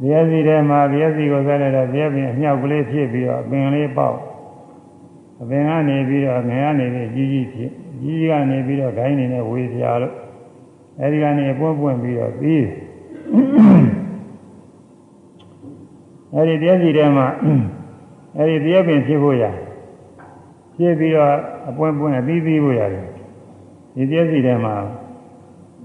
[0.00, 4.18] တရားစီထဲမှာတရားစီကိုဆက်လိုက်တော့တရားပင်အမြောက်ကလေးဖြစ်ပြီးတော့အပင်လေးပေါက်
[5.42, 10.14] အပင်ကနေပြီးတော့ငယ်ကနေပြီးကြီးကြီးဖြစ်ကြီးကနေပြီးတော့ဂိုင်းနေနဲ့ဝေပြာလို့
[11.00, 12.64] အဲဒီကနေပွင့်ပွင့်ပြီးတော့ပြီး
[16.34, 17.26] အဲဒီတရားစီထဲမှာ
[18.38, 19.44] အဲဒီတရားပင်ဖြစ်ဖို့ရ
[20.76, 21.32] ဖြစ်ပြီးတော့
[21.68, 23.06] အပွင့်ပွင့်အသီးသီးဖို့ရတယ်
[23.94, 24.74] ဒီတရားစီထဲမှာ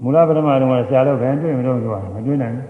[0.02, 2.66] မူလပထမတုန်းကရှားလို့ပဲတွေ့မလို့ဆိုတာမတွေ့နိုင်ဘူး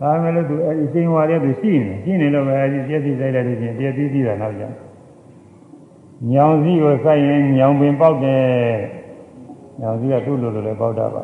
[0.00, 4.64] ဒါမှလည်းသူအဲဒီစိန်ဝါတဲ့သူရှိနေရှိနေလို့ပဲအဲဒီတရားစီဆိုင်တဲ့လူချင်းတရားသီးသီးတာနောက်ကြ
[6.30, 8.42] ညောင်စည်းကိုစိုက်ရင်ညောင်ပင်ပေါက်တယ်
[9.80, 11.22] ညောင်စည်းကသူ့လိုလိုလည်းပေါက်တာပါ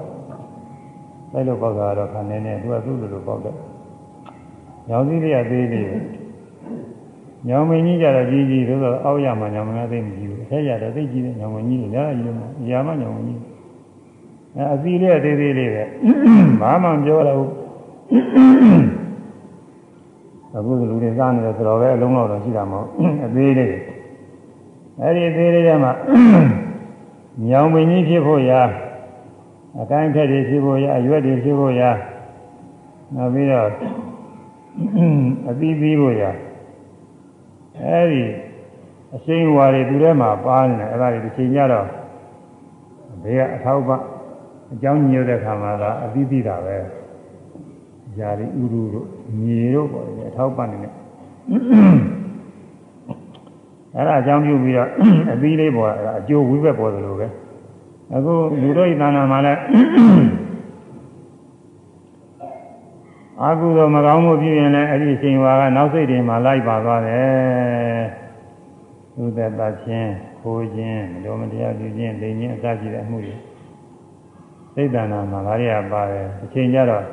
[1.31, 3.55] စိုက်လို့ပေါက်တာတော့ခဏနေနေသူကသူ့လိုလိုပေါက်တယ်
[4.89, 5.97] ညောင်စည်းလေးကသေးသေးပဲ
[7.47, 13.41] ညောင်မင်းကြီးကြတော့ကြီးကြီးဆိုတော့အောက်ရမှာညောင်မင်းကသိမကြည့်ဘူးအထက်ရတော့သိကြည့်တယ်ညောင်မင်းကြီးလည်းညာကြီးလည်းအရာမညောင်မင်းကြီး
[14.57, 15.85] အဲအစီလေးသေးသေးလေးပဲ
[16.61, 17.51] ဘာမှမပြောတော့ဘူး
[20.55, 22.87] အခုလူတွေစားနေတယ်ဆိုတော့ပဲအလုံးလောက်တော့ရှိတာမဟုတ်
[23.25, 23.75] အသေးလေး
[25.01, 25.93] အဲ့ဒီအသေးလေးထဲမှာ
[27.49, 28.61] ညောင်မင်းကြီးဖြစ်ဖို့ရာ
[29.81, 31.91] အကိုင်းထက်တွေဖြစ်ဖို့ရာအရွက်တွေဖြစ်ဖို့ရာ
[33.15, 33.69] နောက်ပြီးတော့
[35.49, 36.31] အသီးသီးဖို့ရာ
[37.85, 38.25] အဲဒီ
[39.15, 41.87] အရှိန်ဝါတွေသူထဲမှာပါနေတယ်အဲ့ဒါတွေတစ်ချိန်ကြတော့
[43.23, 43.91] ဘေးကအထောက်ပ
[44.73, 46.77] အကြောင်းညို့တဲ့ခါမှာကအသီးသီးတာပဲ
[48.19, 49.07] ຢာရီဥရုတို့
[49.39, 50.93] မြေတို့ပေါ့လေအထောက်ပနေတယ်
[53.95, 54.89] အဲ့ဒါအကြောင်းပြုပြီးတော့
[55.33, 57.27] အသီးလေးပေါ်အဲ့ဒါအကျိုးဝိဘက်ပေါ်သလိုပဲ
[58.15, 59.61] အခုလူတို့ဤသာနာမှာလည်း
[63.43, 68.03] အာဟုသောမကောင်းမှုပြုရင်လည်းအဲ့ဒီအချိန်ဝါကနောက်စိတ်တွေမှာလိုက်ပါသွားတယ်
[69.17, 73.35] သုသက်တချင်းခိုးခြင်းမတော်မတရားပြုခြင်းလိမ်ခြင်းအစရှိတဲ့အမှုတွေ
[74.75, 77.05] စိတ်တဏ္ဍာမှာဒါတွေကပါတယ်အချိန်ကြတော့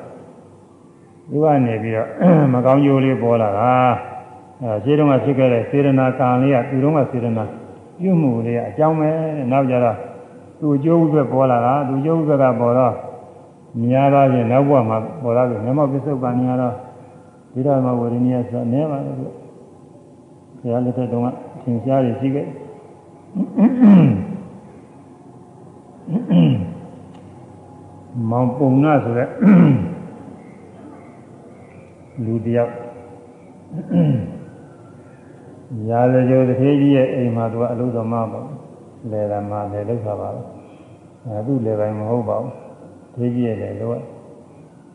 [1.30, 2.08] သူကနေပြီးတော့
[2.54, 3.72] မကောင်းကျိုးလေးပေါ်လာတာ
[4.64, 7.44] အဲခြေတုံးကဖြစ်ခဲ့တဲ့စေရနာကံလေးကသူတုံးကစေရနာ
[8.00, 9.10] ပြုမှုလေးကအကြောင်းပဲ
[9.52, 9.98] နောက်ကြတော့
[10.60, 12.94] သူအကျိုးဥပ္ပပေါ်လာတာသူအကျိုးဥပ္ပကပေါ်တော့
[13.82, 16.74] များသောဖြင့်နောက်ဘဝမှာပေါ်လာပြီမျက်မှောက်ပစ္စုပ္ပန်နေရတော့
[17.54, 19.34] ဒီတော့မှဝိရိယဆိုနေပါလေလို့
[20.60, 21.28] ဆရာလက်ထက်တုန်းက
[21.64, 22.48] သင်ရှားရရှိခဲ့
[28.30, 29.30] မောင်ပုံနာဆိုတဲ့
[32.26, 32.74] လူတယောက်
[35.90, 38.48] ရာဇဂိုတထေးကြီးရဲ့အိမ်မှာသူကအလုပ်တော်မှပေါ့
[39.12, 40.42] လေလာမှလည်းလောက်တာပါပဲ
[41.28, 42.65] အဲသူ့လေပိုင်းမဟုတ်ပါဘူး
[43.15, 44.01] သေးကြီးရဲ့လည်းတော့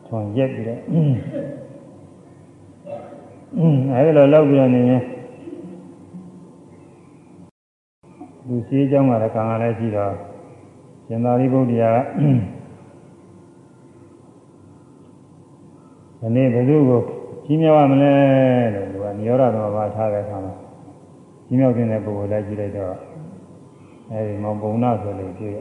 [0.06, 0.80] ထွန်ရက်ပြီးတော့
[3.92, 5.02] အဲဒီလိုလောက်ပြီးတော့နေရင်
[8.46, 10.12] လူရှိเจ้าမှာလည်းကံကလည်းရှိတော့
[11.06, 11.90] ရှင်သာရိပုတ္တရာ
[16.20, 17.00] ဒီနေ့ဘယ်သူကို
[17.44, 18.12] ကြီးမြောက်ရမလဲ
[18.74, 20.54] လို့သူကနိရောဓသမဘာထားတဲ့အခါမှာ
[21.46, 22.94] ကြီးမြောက်တဲ့ပုဂ္ဂိုလ်လည်းကြည့်လိုက်တော့
[24.10, 25.58] အဲဒီမောင်ပုံနာဆိုလို့ကြည့်ရ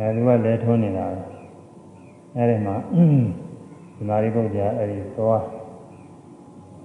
[0.00, 1.06] အဲဒီကလည်းထုံးနေတာ
[2.36, 2.76] အဲဒီမှာ
[3.96, 5.42] ဒီမာရိပုတ္တရာအဲဒီသွား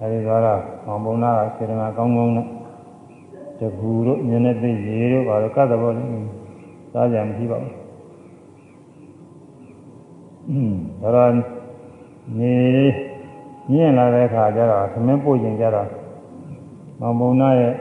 [0.00, 2.46] အဲဒီသွားတော့မောင်ပုံနာကစေတနာကောင်းကောင်းနဲ့
[3.58, 6.04] တကူတို့ညနေသိရေတို့ဘာလို့ကတ်တော့လဲ
[6.92, 7.74] စားကြမရှိပါဘူး
[10.48, 11.30] อืมဒါတော့
[12.38, 12.52] နေ
[13.72, 15.88] ညင်လာတဲ့အခါကျတော့သမင်းပို့ရင်ကျတော့
[17.00, 17.72] မောင်ပုံနာရဲ့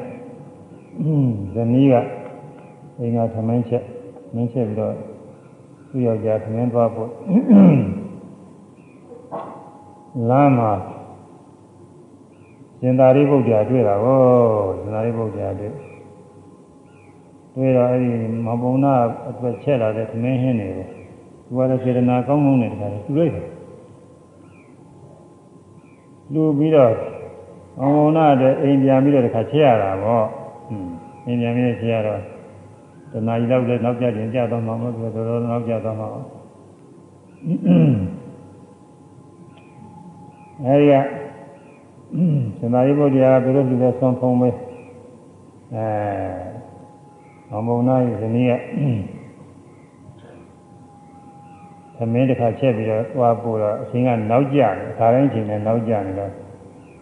[1.54, 1.94] ဇနီးက
[3.00, 3.84] အိမ်ကသမင်းချက်
[4.34, 5.15] မင်းချက်ပြီးတော့
[5.96, 7.10] သူ့ယောက်ျားသမင်းသွားဖို့
[10.30, 10.72] လမ်းမှာ
[12.80, 14.20] ရှင်သာရိပုတ္တရာတွေ့တာကို
[14.80, 15.72] ရှင်သာရိပုတ္တရာတွေ့
[17.56, 18.12] တွေ့တော့အဲ့ဒီ
[18.46, 18.94] မပုံနာ
[19.30, 20.90] အတွက်ချက်လာတဲ့သမင်းဟင်းနေတယ်
[21.46, 23.48] သူကလည်းစေတနာကောင်းကောင်းနဲ့တခါတူလိုက်တယ်
[26.34, 26.92] လူပြီးတော့
[27.80, 30.26] အောင်ဘုံနာတဲ့အိမ်ပြန်ပြီးတော့တစ်ခါချက်ရတာပေါ့
[30.70, 30.90] อืม
[31.26, 32.35] အိမ်ပြန်ပြီးချက်ရတော့
[33.16, 36.08] တဏှာကြီးလောက်လည်းနောက်ကျရင်ကြာတော့မှာမဟုတ်ဘူးတော်တော်နောက်ကျတော့မှာ
[40.66, 40.94] အဲဒီက
[42.60, 44.50] သမာဓိဘုရားဘယ်လိုလူလဲဆွန်ဖုံးပဲ
[45.76, 45.86] အဲ
[47.52, 48.52] အောင်ဘုံနာရဲ့ဇနီးက
[51.98, 56.32] သမင်းတစ်ခါချက်ပြီးတော့သွားပို့တော့အချင်းကနောက်ကျတယ်ခါတိုင်းချိန်နဲ့နောက်ကျနေတော့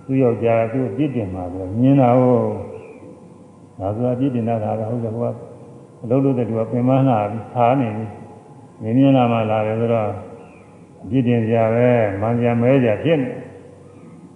[0.06, 2.48] သူ့ယောက်ျားကသူ့ပြစ်တင်မှာဆိုမြင်တာဟုတ်
[3.80, 5.53] ဒါဆိုတာပြစ်တင်တာကဟုတ်တယ်ဟိုက
[6.04, 7.18] အလုပ်လုပ်တဲ့သူကပင်မနာ
[7.54, 8.06] ခါနေပြီ
[8.82, 10.10] မြင်မြင်လာမှလာတယ်ဆိုတော့
[11.10, 11.88] ပြစ်တင်ကြပဲ
[12.22, 13.30] မှန်ကြမဲကြဖြစ်နေ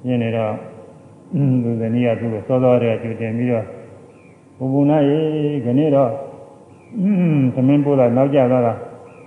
[0.04, 0.54] ပြင်းနေတော့
[1.64, 3.66] လူဇနီးကသူ့ကိုစောစောတည်းကြိုတင်ပြီးတော့
[4.58, 5.20] ဘုံဘုံနာရေ
[5.66, 6.12] ခဏတော့
[7.56, 8.74] သမင်းပို့တာနောက်ကျသွားတာ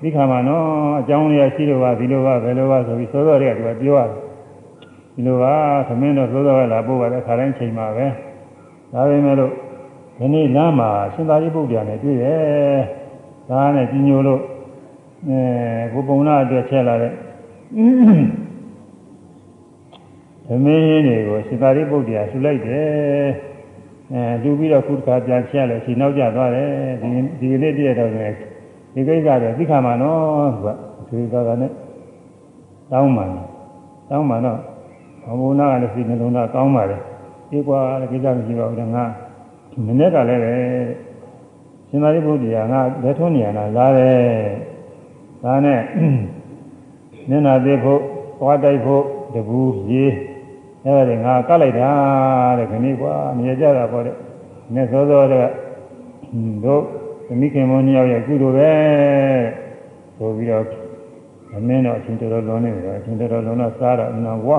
[0.03, 0.65] ဒီခါမှာနော်
[1.01, 4.11] အကြောင်းလေးရှိလို့ပါဒီလိုပါဘယ်လိုပါဆိုပြီးစောစောတည်းကသူကပြောရတယ်
[5.15, 5.55] ဒီလိုပါ
[5.89, 8.07] သမင်းတော့စောစောကလာပို့ပါတယ်ခါတိုင်းချိန်မှာပဲ
[8.93, 9.53] ဒါပေမဲ့လို့
[10.21, 12.81] ဒီနေ့လမ်းမှာရှင်သာရိပုတ္တရာနဲ့တွေ့တယ်
[13.49, 14.41] ဒါနဲ့ကြီးညိုလို့
[15.29, 15.39] အဲ
[15.93, 17.13] ကိုပုံနာအတွက်ချက်လာတဲ့
[20.47, 23.29] သမင်းရင်းတွေကိုရှင်သာရိပုတ္တရာဆူလိုက်တယ်
[24.13, 26.71] အဲလူပြီးတော့ခုတစ်ခါပြန်ချက်လဲရှင်နောက်ကျသွားတယ်
[27.03, 27.09] ဒီ
[27.41, 28.37] ဒီနေ့တည့်ရတော့လည်း
[28.95, 30.69] ဒီကိစ္စတွေသိခါမှာနော်သူက
[31.09, 31.71] ဒီကကနဲ့
[32.91, 33.31] တောင်းမှန်
[34.11, 34.59] တောင်းမှန်တော့
[35.41, 36.99] ဘုံနာကလည်းစီနှလုံးသားကောင်းပါလေ
[37.51, 37.81] ဒီကွာ
[38.11, 39.07] ကိစ္စမရှိပါဘူးငါ
[39.87, 40.55] မနေ့ကလည်းပဲ
[41.89, 44.21] ရှင်သာရိပုတ္တရာငါလက်ထုံးနေရတာလာတယ်
[45.43, 45.81] ဒါနဲ့
[47.29, 48.01] မျက်နာသေးဖို့
[48.41, 49.03] သွားတိုက်ဖို့
[49.35, 50.13] တကူရေး
[50.85, 51.91] အဲ့ဒါငါကတ်လိုက်တာ
[52.59, 54.17] တဲ့ခဏကွာမြင်ကြတာပေါ့တဲ့
[54.75, 55.49] နဲ့စောစောတဲ့
[56.65, 56.83] တို့
[57.27, 58.73] သမီးခင်မနှစ်ယောက်ရဲ့ကုသိုလ်ပဲ
[60.17, 60.65] ဆိုပြီးတော့
[61.57, 64.59] အမင်းတော့အချင်းတော်တော်လုံးနေတယ်အချင်းတော်တော်လုံးတော့စားတော့နာဝါ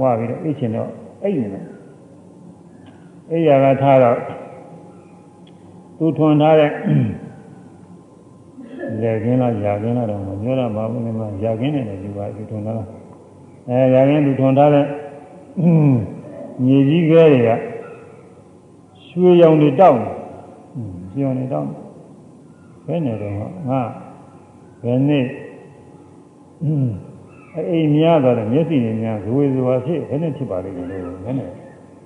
[0.00, 0.90] ဝါပြီးတော့အိတ်ချင်တော့
[1.22, 1.64] အိတ်နေတယ်
[3.32, 4.18] အိယာကထားတော့
[5.98, 6.70] သူထွန်ထားတဲ့
[9.00, 12.88] လေကင်းလားယာကင်းလားတော့မပြောတော့ပါဘူးနေမှာယာကင်းနဲ့လည်းယူပါသူထွန်ထားလား
[13.68, 14.84] အဲယာကင်းသူထွန်ထားတဲ့
[16.64, 17.50] မြေကြီးကဲတွေက
[19.06, 20.10] ရွှေရောင်တွေတောက်နေ
[21.12, 21.66] ရွှေရောင်တွေတောက်
[22.86, 23.80] ဘယ်နေတော့ငါ
[24.82, 25.26] ဘယ်နေ့
[27.70, 31.50] အိမ်များတော့မျက်စိနဲ့များဇွေဇွာဖြစ်ဘယ်နဲ့ဖြစ်ပါလိမ့်မလို့ဘယ်နဲ့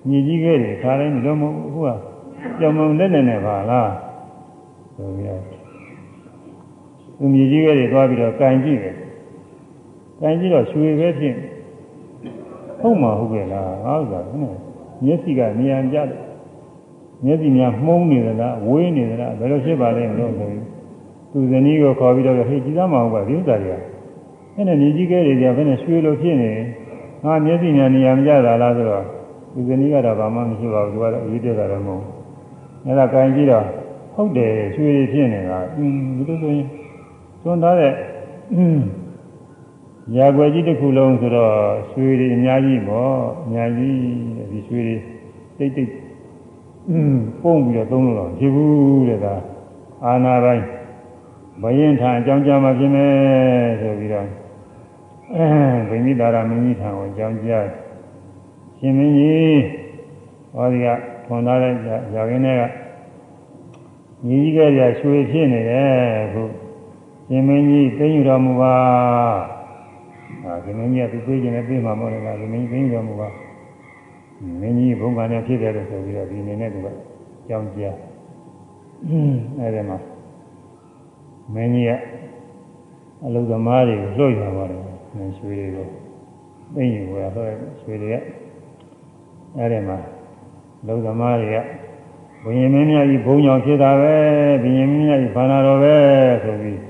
[0.09, 1.89] မြေကြီးကဲတွေခါတိုင်းလုံးမအခုက
[2.59, 3.91] ကြောင်မုံလက်နဲ့နဲ့ပါလား
[4.97, 5.43] ဆိုပြီးတော့
[7.19, 8.95] သူမြေကြီးကဲတွေသွားပြီးတော့ကန်ကြည့်တယ်
[10.21, 11.35] ကန်ကြည့်တော့ရွှေပဲဖြစ်
[12.81, 14.33] ဟုတ်မှာဟုတ်ကဲ့လားငါဥစ္စာက
[15.05, 16.21] မျက်စိကနေရာကြတယ်
[17.25, 20.65] မျက်စိများမှုံးနေသလားဝေးနေသလားဘယ်လိုဖြစ်ပါလဲမလို့ဆိုပြီး
[21.33, 23.81] သူဇနီးကိုခေါ်ပြီးတော့ဟေ့ကြည်သားမအောင်ပါဒီဥစ္စာတွေက
[24.55, 26.53] အဲ့နဲ့ညီကြီးကဲတွေကဘယ်နဲ့ရွှေလိုဖြစ်နေ
[27.25, 29.05] ငါမျက်စိများနေရာမကြတာလားဆိုတော့
[29.59, 32.15] ဥဇနီကတော့ဘာမှမရှိပါဘူးသူကတော့အယူတက်ကတော့မဟုတ်ဘူး
[32.85, 33.67] အဲ့ဒါကင်ကြည့်တော့
[34.15, 36.67] ဟုတ်တယ်ရွှေဖြစ်နေတာအင်းဒီလိုဆိုရင်
[37.43, 37.93] သွန်ထားတဲ့
[38.55, 38.85] အင်း
[40.17, 41.53] ရာွယ်ကြီးတစ်ခုလုံးဆိုတော့
[41.91, 43.15] ရွှေတွေအများကြီးပေါ့
[43.45, 43.99] အများကြီး
[44.51, 44.97] ဒီရွှေတွေ
[45.59, 45.91] တိတ်တိတ်
[47.43, 49.27] ပုံပြီးတော့သုံးလို့တော့ရဘူးတဲ့က
[50.05, 50.65] အာနာပိုင်း
[51.63, 53.13] ဘယင်ထံအကြောင်းကြားမှပြင်မယ်
[53.81, 54.27] ဆိုပြီးတော့
[55.35, 55.47] အဲ
[55.89, 57.67] ဗိမိတာရမင်းကြီးထံကိုအကြောင်းကြား
[58.87, 59.61] ရှင်မင်းကြီး
[60.55, 60.87] ဟောဒီက
[61.27, 61.73] ထွန်ထားတဲ့
[62.15, 62.63] ရာခင်းတွေက
[64.27, 66.43] ညီကြီးကရရွှေဖြစ်နေတယ်ခု
[67.29, 68.75] ရှင်မင်းကြီးသိယူတော်မူပါ
[70.43, 73.29] ဟာရှင်မင်းကြီးကသူပြေးခြင်းနဲ့ပြေးမှာမဟုတ်လားရှင်မင်းကြီးသိယူတော်မူပါ
[74.61, 76.89] မင်းကြီးဘုံကနဲ့ဖြစ်တယ်လို့ဆိုပြီးတော့ဒီအနေနဲ့သူက
[77.49, 77.97] ကြောင်းကြား
[79.59, 79.99] အဲဒီမှာ
[81.55, 81.91] မင်းကြီးက
[83.25, 84.81] အလုသမားတွေကိုလှုပ်ရပါတယ်
[85.17, 85.87] မင်းရွှေတွေကို
[86.75, 87.45] သိယူရဟော
[87.83, 88.17] ရွှေတွေက
[89.59, 89.99] အဲဒီမှာ
[90.87, 91.57] လုသမားတွေက
[92.43, 94.15] ဘုရင်မင်းများကြီးဘုံကြောင့်ဖြစ်တာပဲ
[94.63, 95.95] ဘုရင်မင်းများကြီးဘာနာတော်ပဲ
[96.43, 96.81] ဆိုပြီး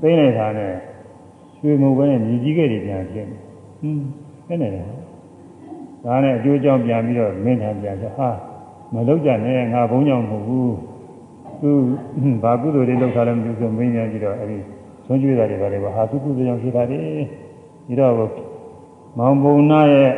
[0.00, 0.72] သိနေတာနဲ့
[1.56, 3.38] ရွှေမုတ်ပဲနဲ့မြည်ကြီးခဲ့တွေပြန်ဖြစ်နေ
[3.80, 4.02] ဟင်း
[4.46, 4.72] အဲ့နဲ့
[6.04, 8.28] ဒါနဲ့အကျိုးကြောင့်ပြန်ပြီးတော့မင်းထံပြန်ဆိုဟာ
[8.94, 10.76] မလုပ်ကြနဲ့ငါဘုံကြောင့်မဟုတ်ဘူး
[11.60, 11.70] သူ
[12.42, 14.58] ဘာကုသိုလ်တွေလုပ်ထားလဲမသိဘူးဆိုမင်းများကြည့်တော့အဲ့ဒီ
[15.06, 17.00] ဆုံးကျွေးတာတွေပါတယ်ဘာဟာသူကုသိုလ်ကြောင့်ဖြစ်တာလေ
[17.86, 18.12] ဒီတော့
[19.18, 20.10] မောင်ဘုံနာရဲ့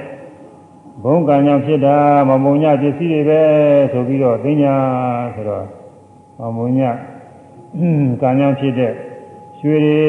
[1.04, 1.96] ဘုံကံကြောင့်ဖြစ်တာ
[2.28, 3.40] မောင်ဘုံညပစ္စည်းတွေပဲ
[3.92, 4.74] ဆိုပြီးတော့သိညာ
[5.34, 5.64] ဆိုတော့
[6.38, 6.80] မောင်ဘုံည
[8.22, 8.92] ကံကြောင့်ဖြစ်တဲ့
[9.60, 10.00] ရွှေတွေ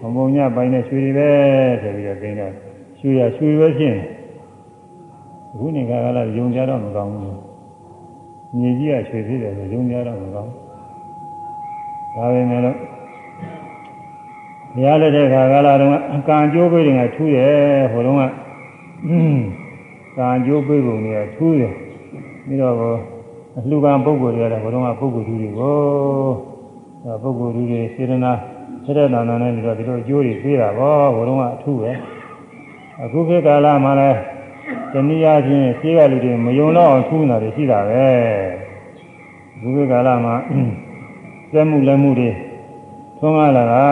[0.00, 1.30] မောင်ဘုံညပိုင်းတဲ့ရွှေတွေပဲ
[1.82, 2.46] ဆိုပြီးတော့သိညာ
[2.98, 4.02] ရွှေရရွှေပဲဖြစ်နေ
[5.52, 7.38] အခုနေကကလည်းယုံကြတော့မကောင်းဘူး
[8.58, 10.52] မြေကြီးကရွှေဖြစ်တယ်ဆိုယုံကြတော့မကောင်း
[12.14, 12.76] ဒါပေမဲ့လို့
[14.74, 18.24] ဘုရားလက်ထက်ကကလာတော့အကံကြိုးပေးတယ်ကထူးတယ်ဟိုတုန်းက
[20.16, 21.72] ကံကြိုးပေးပုံတွေကထူးတယ်
[22.46, 22.74] ပြီးတော့
[23.56, 25.76] အလှကံပုဂ္ဂိုလ်တွေကလည်းဘုရားကပုဂ္ဂိုလ်သူတွေကို
[27.22, 28.32] ပုဂ္ဂိုလ်သူတွေစေတနာ
[28.84, 31.92] ဆက်တဲ့နာနာနဲ့ပြီးတော့ဒီလိုအကျိုးတွေပေးတာပေါ့ဘုရားကအထူးပဲ
[33.02, 34.18] အခုခေတ်ကာလမှာလည်း
[34.92, 38.06] တနည်းအားဖြင့်ရှင်းရလူတွေမယုံတော့အောင်ထူးနေတာတွေရှိတာပဲ
[39.54, 40.34] အခုခေတ်ကာလမှာ
[41.52, 42.30] စက်မှုလက်မှုတွေ
[43.18, 43.84] သွန်းကားလာတာ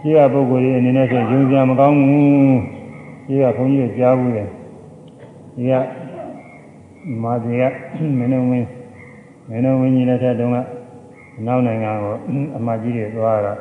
[0.00, 2.77] ရှင်းရပုဂ္ဂိုလ်တွေအနေနဲ့ဆိုယုံကြမကောင်းဘူး
[3.28, 4.48] ရှင်းရဘုန်းကြီးတွေကြားဘူးတယ်
[5.56, 5.72] ဒီက
[7.22, 7.62] မာဇီက
[8.18, 8.68] မင်းတော်ဝင်း
[9.48, 10.56] မင်းတော်ဝင်းကြီးလက်ထက်တုန်းက
[11.46, 12.14] နောက်နိုင်ငံကို
[12.56, 13.58] အမကြီးတွေသွားတော့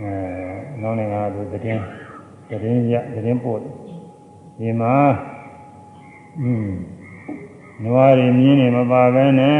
[0.00, 0.12] အဲ
[0.82, 1.82] နောက်နိုင်ငံကသူတည်င်း
[2.48, 3.58] တည်င်းရတည်င်းပို့
[4.58, 4.94] ဒီမှာ
[6.40, 6.68] อืม
[7.84, 9.58] နွားတွေမြင်းတွေမပါဘဲနဲ့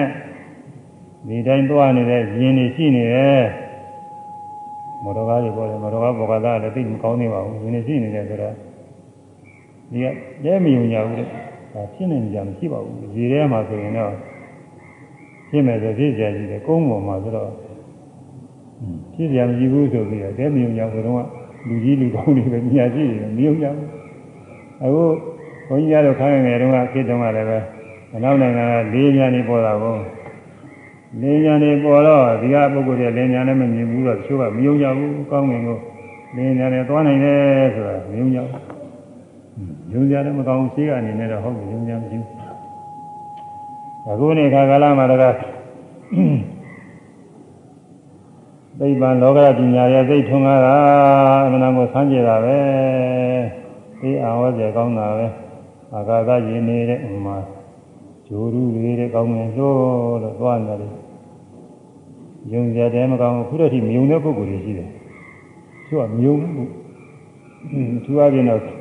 [1.28, 3.42] ဒီတိုင်းသွားနေတဲ့ရင်တွေရှိနေတယ်
[5.02, 8.67] မော်တော်ကားတွေပေါ်တယ်မော်တော်ကားပေါ်ကသားလည်းသိမကောင်းနေပါဘူးရင်တွေရှိနေတယ်ဆိုတော့
[9.92, 10.06] ဒီက
[10.44, 11.26] တဲမယုံကြဘူးတဲ့
[11.72, 14.12] ဒါဖြစ်နေကြမရှိပါဘူးရေထဲမှာဆိုရင်တော့
[15.48, 17.50] ဖြစ်မယ်ဆိုဖြစ်ကြကြီးတယ်ကုန်းပေါ်မှာဆိုတော့
[19.14, 21.26] ဖြစ်ကြမရှိဘူးဆိုပြီးတော့တဲမယုံကြဘူးတော့
[21.66, 23.88] လူကြီးလူကောင်းတွေပဲညာရှိတယ်မယုံကြဘူး
[24.82, 25.04] အခု
[25.68, 27.58] ဘုန်းကြီးကတော့ခိုင်းငယ်တုန်းကခေတ္တတုန်းကလည်းပဲ
[28.14, 29.96] အနောက်နိုင်ငံကလေးညာနေပေါ်တာကို
[31.20, 35.78] လေးညာနေပေါ်တော့ဒီကပုဂ္ဂိုလ်တွေလေးညာနဲ့မမြင်ဘူးတော့တချို့ကမယုံကြဘူးကောင်းငင်ကို
[36.36, 38.77] လေးညာနဲ့သွားနိုင်တယ်ဆိုတာမယုံကြဘူး
[39.92, 42.32] ယုံကြတယ်မကောင်းရှိကနေနဲ့တော့ဟုတ်ပြီယုံကြမရှိဘူး
[44.10, 45.20] အခုနေခါကာလမှာတော့
[48.78, 50.76] သိပ္ပံလောကပညာရဲ့သိထွန်းကားတာ
[51.46, 52.58] အမှန်ကိုဆန်းကြတာပဲ
[54.00, 55.26] သိအာဝဇ္ဇကောင်းတာပဲ
[55.94, 57.36] အာဂါသယင်နေတဲ့ဥမာ
[58.26, 59.76] ဂျိုရုလေးတဲ့ကောင်းငယ်လို့
[60.22, 60.92] လို့သွားနေတယ်
[62.52, 64.88] ယုံကြတယ်မကောင်းဘူးခုတည်းထိမယုံတဲ့ပုဂ္ဂိုလ်တွေရှိတယ်
[65.86, 66.52] သူကမယုံဘူး
[68.04, 68.77] သူအပြင်တော့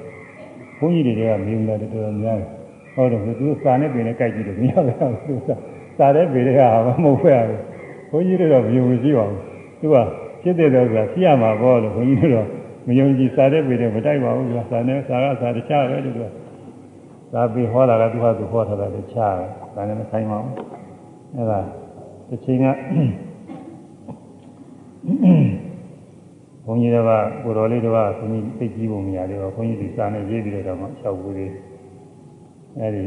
[0.79, 2.49] ဘုန်းကြီးတွေကမယုံတယ်တော်တော်များတယ်
[2.93, 5.49] ဟုတ်တယ်သူစာနဲ့ပင်နဲ့ကြိုက်ကြည့်တယ်မရဘူးသူက
[5.97, 7.35] စာတဲ့ပေတွေကမဟုတ်ပဲ
[8.11, 9.41] ဘုန်းကြီးတွေတော့မယုံမရှိပါဘူး
[9.79, 9.95] သူက
[10.41, 12.47] ဖြစ်တဲ့တော့ဆိုတာဖြစ်ရမှာပေါ့လို့ဘုန်းကြီးတွေတော့
[12.87, 16.21] မယုံကြည်စာတဲ့ပေတွေမတိုက်ပါဘူးသူကစာနဲ့စာကစာတခြားပဲသူက
[17.33, 20.53] သာပေဟောတာကသူဟာသူဟောထားတာတခြားပဲဒါနဲ့မဆိုင်ပါဘူး
[21.35, 21.59] အဲ့ဒါ
[22.29, 22.65] တစ်ချိန်က
[26.67, 27.11] ဘုန်းကြီးတွေက
[27.43, 31.51] ကိုတော်လေးတွေကဘုန်းကြီးသိကြည့်ဖို့မရသေးဘူးဘုန်းကြီးဒီစာနဲ့ရေးပြီးတော့မှလျှောက်ဘူးလေး
[32.77, 33.03] အဲဒီ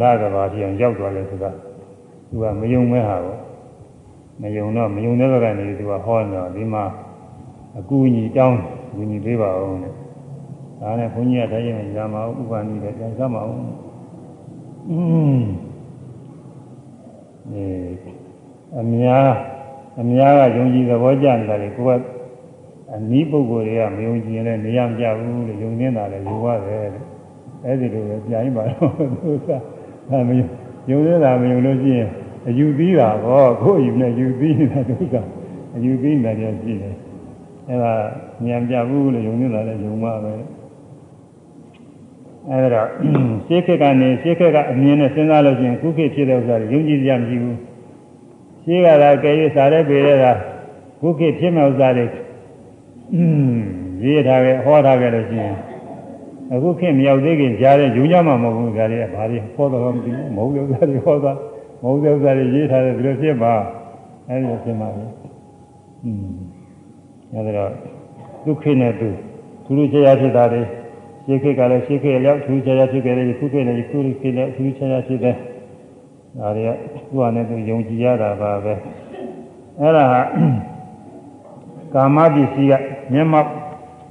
[0.00, 1.50] လာကဘာပြအောင်ရောက်သွားတယ်ဆိုတာ
[2.28, 3.38] သူကမယုံမဲဟာပေါ့
[4.42, 6.84] မယုံတော့မယုံတဲ့ဘက်ကနေသူကဟောနေတော့ဒီမှာ
[7.78, 8.58] အကူအညီတောင်း
[8.90, 9.92] အကူအညီပေးပါဦးတဲ့
[10.80, 13.56] ဒါနဲ့ဘုန်းကြီးကတည်းကညမအောင်ဥပနိတယ်ပြန်စမ်းပါဦး
[14.90, 14.98] อื
[15.38, 15.40] ม
[17.50, 17.66] အဲ
[18.78, 19.28] အများ
[20.00, 21.90] အများကယုံကြည်သဘောကျနေတာလေကိုက
[22.94, 27.02] အနည်းပုဂ္ဂိုလ်တွေကမယုံကြည်ရင်လည်းနေရမကြဘူးလို့ယုံနေတာလည်းယူရတယ်တဲ့
[27.64, 29.48] အဲ့ဒီလိုပဲပြန်ပါတော့သူက
[30.08, 30.46] အဲမယုံ
[30.90, 32.08] ယုံနေတာမယုံလို့ရှိရင်
[32.48, 35.14] အယူသီးတာကောကိုယ်အယူနဲ့ယူသီးနေတာသူက
[35.76, 36.94] အယူသီးနေတယ်ရှိတယ်
[37.68, 37.92] အဲ့ဒါ
[38.46, 40.32] ဉာဏ်ပြဘူးလို့ယုံနေတာလည်းယုံမှာပဲ
[42.48, 42.82] အဲ့ဒါ
[43.46, 47.58] ရှေးခေတ်ကနေရှေးခေတ်ကအမြင်နဲ့စဉ်းစားလို့ရှိရင်ခုခေတ်ဖြစ်တဲ့ဥစ္စာတွေယုံကြည်ကြမရှိဘူး
[48.64, 50.24] ရှေးကလာကဲရစားတဲ့ပေတဲ့က
[51.00, 52.06] ခုခေတ်ဖြစ်မဲ့ဥစ္စာတွေ
[54.04, 55.56] ရေးထားခဲ့ဟောထားခဲ့လို့ရှိရင်
[56.52, 61.32] အခုခေတ်မရောက်သေးခင်ကြားတဲ့ယုံကြမှာမဟုတ်ဘူးဒါတွေကဘာတွေဟောတော့မသိဘူးမဟုတ်တဲ့ဥစ္စာတွေဟောတာ
[61.82, 63.54] မဟုတ်တဲ့ဥစ္စာတွေရေးထားတယ်ဒီလိုဖြစ်ပါ
[64.28, 65.04] အဲဒီလိုဖြစ်ပါလေ
[66.04, 66.34] อืม
[67.32, 67.70] အဲဒါတော့
[68.44, 69.08] ဒုက္ခနဲ့သူ
[69.64, 70.62] သူတို့ချရာဖြစ်တာတွေ
[71.24, 75.36] ရှေးခေတ်ကလည်းရှေးခေတ်ရောက်သူချရာဖြစ်ခဲ့တယ်ခုခေတ်လည်းခုခေတ်လည်းသူချရာဖြစ်တယ်
[76.37, 78.73] ဒါတွေကသူ့ဟာနဲ့သူယုံကြည်ရတာပါပဲ
[79.79, 80.21] အဲ့ဒါဟာ
[81.93, 82.73] ကာမပစ္စည်းက
[83.13, 83.49] မျက်မှောက်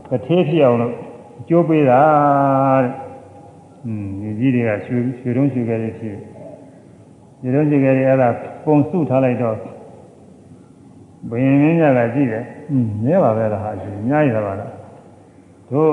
[0.08, 0.92] တစ်သေးဖြစ်အောင်လို့
[1.40, 2.00] အကျိုးပေးတာ
[2.82, 2.92] တဲ့။
[3.84, 6.16] อืมဒီကြီးတွေကရွှေရွှေတုံးရွှေကြလေးဖြစ်
[7.40, 8.28] ရွှေတုံးရွှေကြလေးအဲ့ဒါ
[8.64, 9.56] ပုံစုထားလိုက်တော့
[11.30, 14.70] ဘယင်မင်းညကကြည့်တယ်။อืมနဲပါပဲလားဟာအများကြီးပါလား။
[15.70, 15.90] တို့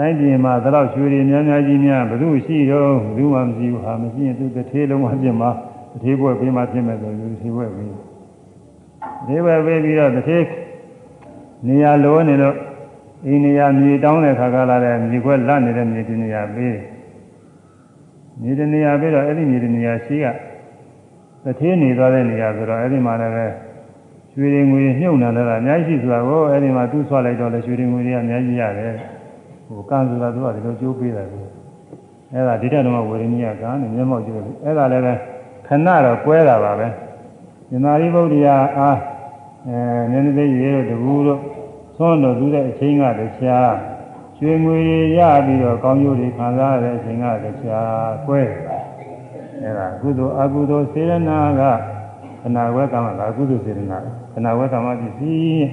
[0.00, 5.50] တိုင်းပြည်မှာဒါတော့ရွှေတွေများများကြီးများဘယ်သူရှိတော့ဘယ်သူမှမရှိဘူးဟာမရှိရင်သူတစ်သေးလုံးဝပြင်မှာ
[5.90, 7.98] တစ်သေးဘွဲ့ပြင်မှာပြင်မယ်ဆိုတစ်သေးဘွဲ့ပြီးတစ်
[9.26, 10.46] သေးဘွဲ့ပြီးပြီးတော့တစ်သေး
[11.66, 12.54] နေရာလိုနေလို့
[13.24, 16.76] ဒီနေရာမြေတောင်းတဲ့ခါကလာတဲ့မြေခွက်လတ်နေတဲ့မြေဒီနေရာပေး
[18.40, 20.26] မြေဒီနေရာပေးတော့အဲ့ဒီမြေဒီနေရာရှိက
[21.44, 23.54] တစ်သေးနေသွားတဲ့နေရာဆိုတော့အဲ့ဒီမှာလည်း
[24.34, 28.94] ရွှေတွေငွေမြုပ်နေတာကအများကြီးဆိုတာကိုအဲ့ဒီမှာတူးဆွလိုက်တော့လေရွှေတွေငွေတွေကအများကြီးရတယ်
[29.70, 31.38] ဟိုကံဆိုတာသူကဒီလိုကြိုးပေးတယ်သူ
[32.32, 35.14] အဲ့ဒါဒီတက်တော့ဝေရဏီယကံနဲ့မျက်မှောက်ကြည့်လို့အဲ့ဒါလည်းပဲ
[35.66, 36.88] ခဏတော့ကွဲတာပါပဲ
[37.70, 38.98] မြမာရိဗုဒ္ဓရာအား
[39.68, 39.78] အဲ
[40.12, 41.40] နည်းနည်းလေးရေတို့တကူတို့
[41.96, 43.72] သွန်းတော်သူတဲ့အချင်းကတခြား
[44.38, 44.76] ရွှေငွေ
[45.18, 48.40] ရပြီးတော့ကောင်းကျိုးတွေခံစားရတဲ့အချိန်ကတရားကွဲ
[49.62, 51.62] အဲ့ဒါကုသိုလ်အကုသိုလ်စေရနာက
[52.40, 53.98] ခဏဝဲကမ္မကအကုသိုလ်စေရနာ
[54.32, 55.66] ခဏဝဲကမ္မပစ္စည်း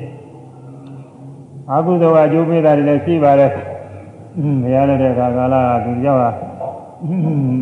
[1.73, 3.51] အကုသိုလ်ကအကျိုးပေးတာတွေလည်းရှိပါတယ်
[4.61, 6.31] မရတဲ့အခါကာလကသူကြောက်တာ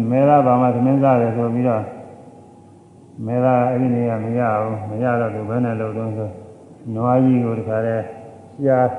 [0.09, 1.83] မေရဘာမှသမင်းစားတယ်ဆိုပြီးတော့
[3.25, 6.29] မေရအဲ့ဒီနေကမရဘူးမရတော့သူဘယ်နဲ့လုပ်တော့ဆို
[6.93, 8.03] နွားကြီးကိုတခါတည်း
[8.63, 8.89] ရှား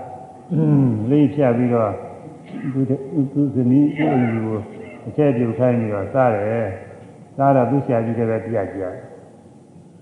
[1.10, 1.92] လေးဖြတ်ပြီးတော့
[2.72, 2.80] သူ
[3.32, 4.58] သူဇနီးအိမ်ကြီးကို
[5.08, 6.66] အချက်ပြုတ်ခိုင်းပြီးတော့စားတယ်
[7.36, 8.94] စားတော့သူဆရာကြီးကလည်းပြကြတယ်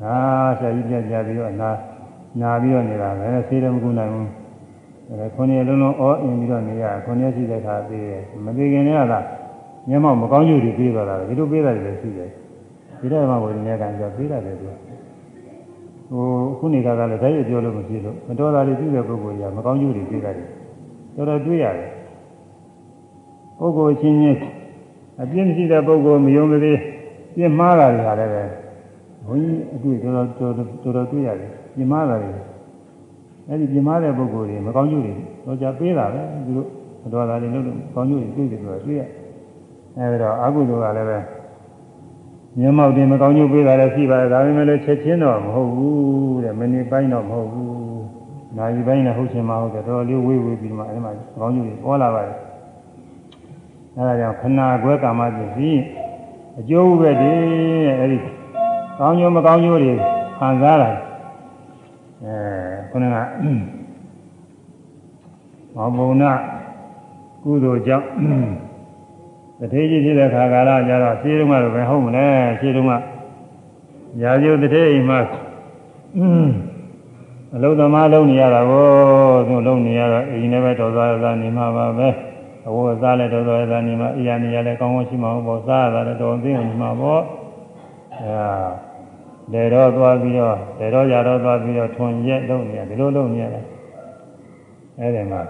[0.00, 0.16] ဟာ
[0.58, 1.70] ဆရာကြီးပြကြပြီးတော့နာ
[2.40, 4.43] နာပြီးတော့နေတာပဲဆေးတယ်မကူနိုင်ဘူး
[5.14, 9.14] အဲခုနှစ်လုံးလုံးအောအင်းပြီးတော့နေရခုနှစ်ရှိတဲ့ခါသေးတယ်မသေးခင်တည်းက
[9.88, 12.30] မျက်မှောက်မကောင်းကျိုးတွေပြေးသွားတာဒီလိုပြေးတာတွေလည်းရှိတယ်
[13.00, 14.68] ဒီတော့မှဝိညာဉ်ကံကြောပြေးတာတယ်သူ
[16.10, 16.26] ဟို
[16.58, 20.48] ခုနေကကလည်းတိုင်းရပြောလို့မရှိလို့မတော်တာတွေပြုတဲ့ပုဂ္ဂိုလ်ကြီးကမကောင်းကျိုးတွေပြေးတာတယ်
[21.16, 21.90] တော်တော်တွေးရတယ်
[23.58, 24.38] ပုဂ္ဂိုလ်ချင်းချင်း
[25.22, 26.78] အပြင်းမရှိတဲ့ပုဂ္ဂိုလ်မယုံကြည်
[27.34, 28.42] ပြင်းမှားတာတွေဟာလည်းပဲ
[29.26, 32.30] ဘုန်းကြီးအတွေ့တော်တော်တော်တော်တွေးရတယ်ပြင်းမှားတာတွေ
[33.48, 35.14] အဲ့ဒီပြင်းမှားတဲ့ပုဂ္ဂိုလ်တွေမကောင်းကျိုးတွေ
[35.46, 36.68] တော့ကြပေးတာပဲသူတို့
[37.02, 37.64] မတော်တာတွေလို့
[37.94, 39.02] ကောင်းကျိုးတွေတွေ့တယ်ဆိုတာတွေ့ရ
[39.96, 41.18] အဲ့ဒါတော့အကုသိုလ်ကလည်းပဲ
[42.58, 47.74] မျက်မှောက်တင်မကောင်းကျိုးပေးတာလည်းရှိပါတယ်ဒါပေမဲ့လည်းချက်ချင်းတော့မဟုတ်ဘူးတဲ့မိနစ်ပိုင်းတော့မဟုတ်ဘူး
[48.56, 52.36] နာရီပိုင်းနဲ့ဟုတ်ချင်မှဟုတ်တယ်တော်တော်လေးဝေးဝေးပြီးမှအဲ့မှာကောင်းကျိုးတွေပေါ်လာပါတယ်
[53.96, 55.80] အဲဒါကြောင့်ခဏခွဲကာမပစ္စည်း
[56.58, 58.18] အကျိုးပဲတည်းအဲ့ဒီ
[58.98, 59.92] ကောင်းကျိုးမကောင်းကျိုးတွေ
[60.38, 60.90] ခံစားတာ
[62.24, 63.16] အဲ ခုနက
[65.74, 66.32] မောဘုံနာ
[67.42, 68.06] ကုသိုလ်ကြောင့်
[69.58, 72.26] တထေးကြီးဖြစ်တဲ့ခါကာလကျတော့ရှင်းတုန်းကတော့ပဲဟုတ်မလဲ
[72.60, 72.92] ရှင်းတုန်းက
[74.22, 75.18] ရာဇုတထေးအိမ်မှာ
[77.54, 78.86] အလုံးသမားလုံးနေရတာကို
[79.48, 82.08] သူလုံးနေရတော့အိမ်နဲ့ပဲတော်သွားရတာနေမှာပါပဲ
[82.68, 87.20] အဝတ်စားလဲတော်တော်ရတာနေမှာအရာနေရလဲကောင်းကောင်းရှိမှာပေါ့စားရတာလည်းတော်သိအောင်နေမှာပေါ့
[88.18, 88.93] အဲ
[89.52, 93.60] လေတော့သွားပြီးတော့လေတော့ရတော့သွားပြီးတော့ထွန်ရက်လုံးနေရဒီလိုလုံးနေရတာ
[94.98, 95.40] အဲဒီမှာ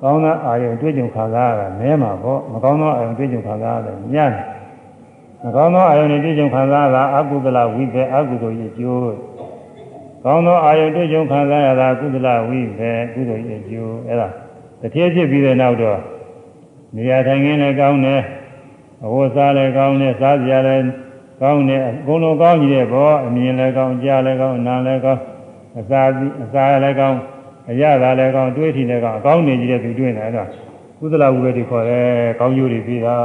[0.00, 4.30] ကောင်းတဲ့အာယုံတွေ့ကြုံခံစားရတာနဲမှာပေါ့မကောင်းသောအာယုံတွေ့ကြုံခံစားရတယ်ညံ့
[5.44, 9.00] မကောင်းသောအာယုံတွေတွေ့ကြုံခံစားရတာအကုသလဝိဘေအကုသိုလ်ရဲ့ကျိုး
[10.24, 14.28] ကောင်းသောအာယုံတွေ့ကြုံခံစားရတာကုသလဝိဘေကုသိုလ်ရဲ့ကျိုးအဲ့ဒါ
[14.80, 15.98] တတိယဖြစ်ပြီးတဲ့နောက်တော့
[16.96, 18.22] နေရာထိုင်ခင်းလည်းကောင်းတယ်
[19.04, 20.84] အဝတ်စားလည်းကောင်းတယ်စားစရာလည်း
[21.40, 25.22] ကောင်းတယ်အကုန်လုံးကောင်းကြီးတဲ့ဘောအမြင်လည်းကောင်းကြားလည်းကောင်းနားလည်းကောင်း
[25.78, 26.02] အစာ
[26.44, 27.18] အစာလည်းကောင်း
[27.70, 30.48] အရသာလည်းကောင်းတွေးထီလည်းကောင်းအကောင်းနေကြီးတဲ့သူတွေ့နေတော့
[30.98, 32.06] ကုသလဝိဘတိခေါ်တယ်
[32.40, 33.16] ကောင်းကျိုးတွေပြီးတာ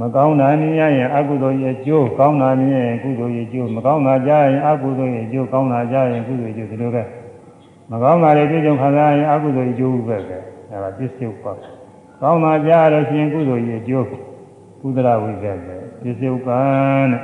[0.00, 7.02] မကောင်းတာမြင်ရရင်အကုသိုလ်ရဲ့ကျိုးကောင်းတာမြင်ရင်ကုသိုလ်ရဲ့ကျိုးမကောင်းတာကြားရင်အကုသိုလ်ရဲ့ကျိုးကောင်းတာကြားရင်ကုသိုလ်ရဲ့ကျိုးဒီလိုပဲ
[7.90, 10.38] မကောင်းတာတွေပြည့်စုံခံစားရင်အကုသိုလ်ရဲ့ကျိုးပဲပဲ
[10.70, 11.46] အဲဒါပစ္စယုပ္ပ
[12.22, 14.06] ကောင်းတာကြားလို့ရှိရင်ကုသိုလ်ရဲ့ကျိုး
[14.80, 15.52] ကုသလဝိဘပဲ
[16.02, 17.20] ပစ္စယုပ္ပတဲ့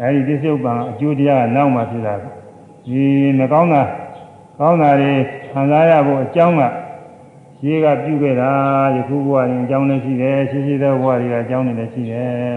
[0.00, 2.14] အဲဒီပစ္စယုပ္ပအကျိုးတရားကနောက်မှဖြစ်တာ
[2.86, 3.04] ဒီ
[3.38, 3.82] မကောင်းတာ
[4.60, 5.12] ကောင်းတာတွေ
[5.52, 6.62] ခံစားရဖို့အကြောင်းက
[7.58, 8.52] ရှိကပြုခဲ့တာ
[8.96, 12.54] ယခုဘဝရင်အကြောင်းလည်းရှိတယ်ရှိရှိသောဘဝတွေကအကြောင်းတွေလည်းရှိတယ်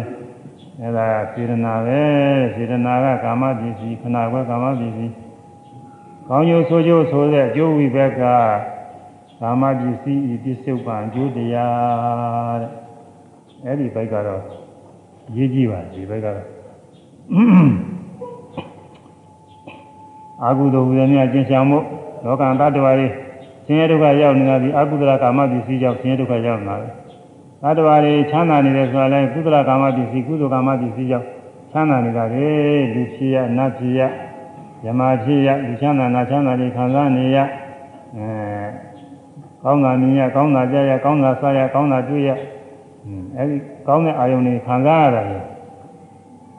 [0.81, 2.01] အဲဒါစေတနာပဲ
[2.55, 5.13] စေတနာကကာမပစ္စည်းခဏကွယ်ကာမပစ္စည်း
[6.27, 8.21] ကောင်းကျိုးဆိုးကျိုးဆိုတဲ့အကျိုးဝိဘက်က
[9.41, 12.88] ကာမပစ္စည်းဤပစ္စုပန်အကျိုးတရားတဲ့
[13.65, 14.41] အဲဒီဘက်ကတော့
[15.35, 16.47] ရေးကြည့်ပါဒီဘက်ကတော့
[20.43, 21.79] အာဟုသောဝိရဏကျင့်ဆောင်မှု
[22.23, 23.07] လောကံတ attva တွေ
[23.65, 26.87] ဆင်းရဲဒုက္ခရောက်နေတာဒီအကုသလကာမပစ္စည်းကြောင့်ဆင်းရဲဒုက္ခရောက်နေတာပဲ
[27.77, 31.27] တ attva တွေချမ်းသာနေတယ်ဆိုတာလဲကုသလကာမပစ္စည်းကုသိုလ်ကာမပစ္စည်းကြောင့်
[31.71, 32.45] ချမ်းသာနေတာပဲ
[32.93, 34.01] လူဖြစ်ရနတ်ဖြစ်ရ
[34.85, 37.37] ယမဖြစ်ရလူချမ်းသာနာချမ်းသာတွေခံစားနေရ
[38.15, 38.29] အဲ
[39.63, 42.29] ကောင်းတာမြင်ရကောင်းတာကြားရကောင်းတာစားရကောင်းတာတွေ့ရ
[43.37, 45.39] အဲဒီကောင်းတဲ့အာယုန်တွေခံစားရတာလေ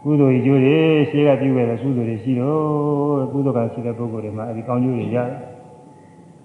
[0.03, 0.77] ကုသိုလ်ကြီးကျိုးတွေ
[1.11, 5.29] ရှေးကပြုခဲ့တဲ့ကုသိုလ်တွေရှိတော့ကုသိုလ်ကရှိတဲ့ပုဂ္ဂိုလ်တွေမှာအဲဒီကောင်းကျိုးတွေရတယ်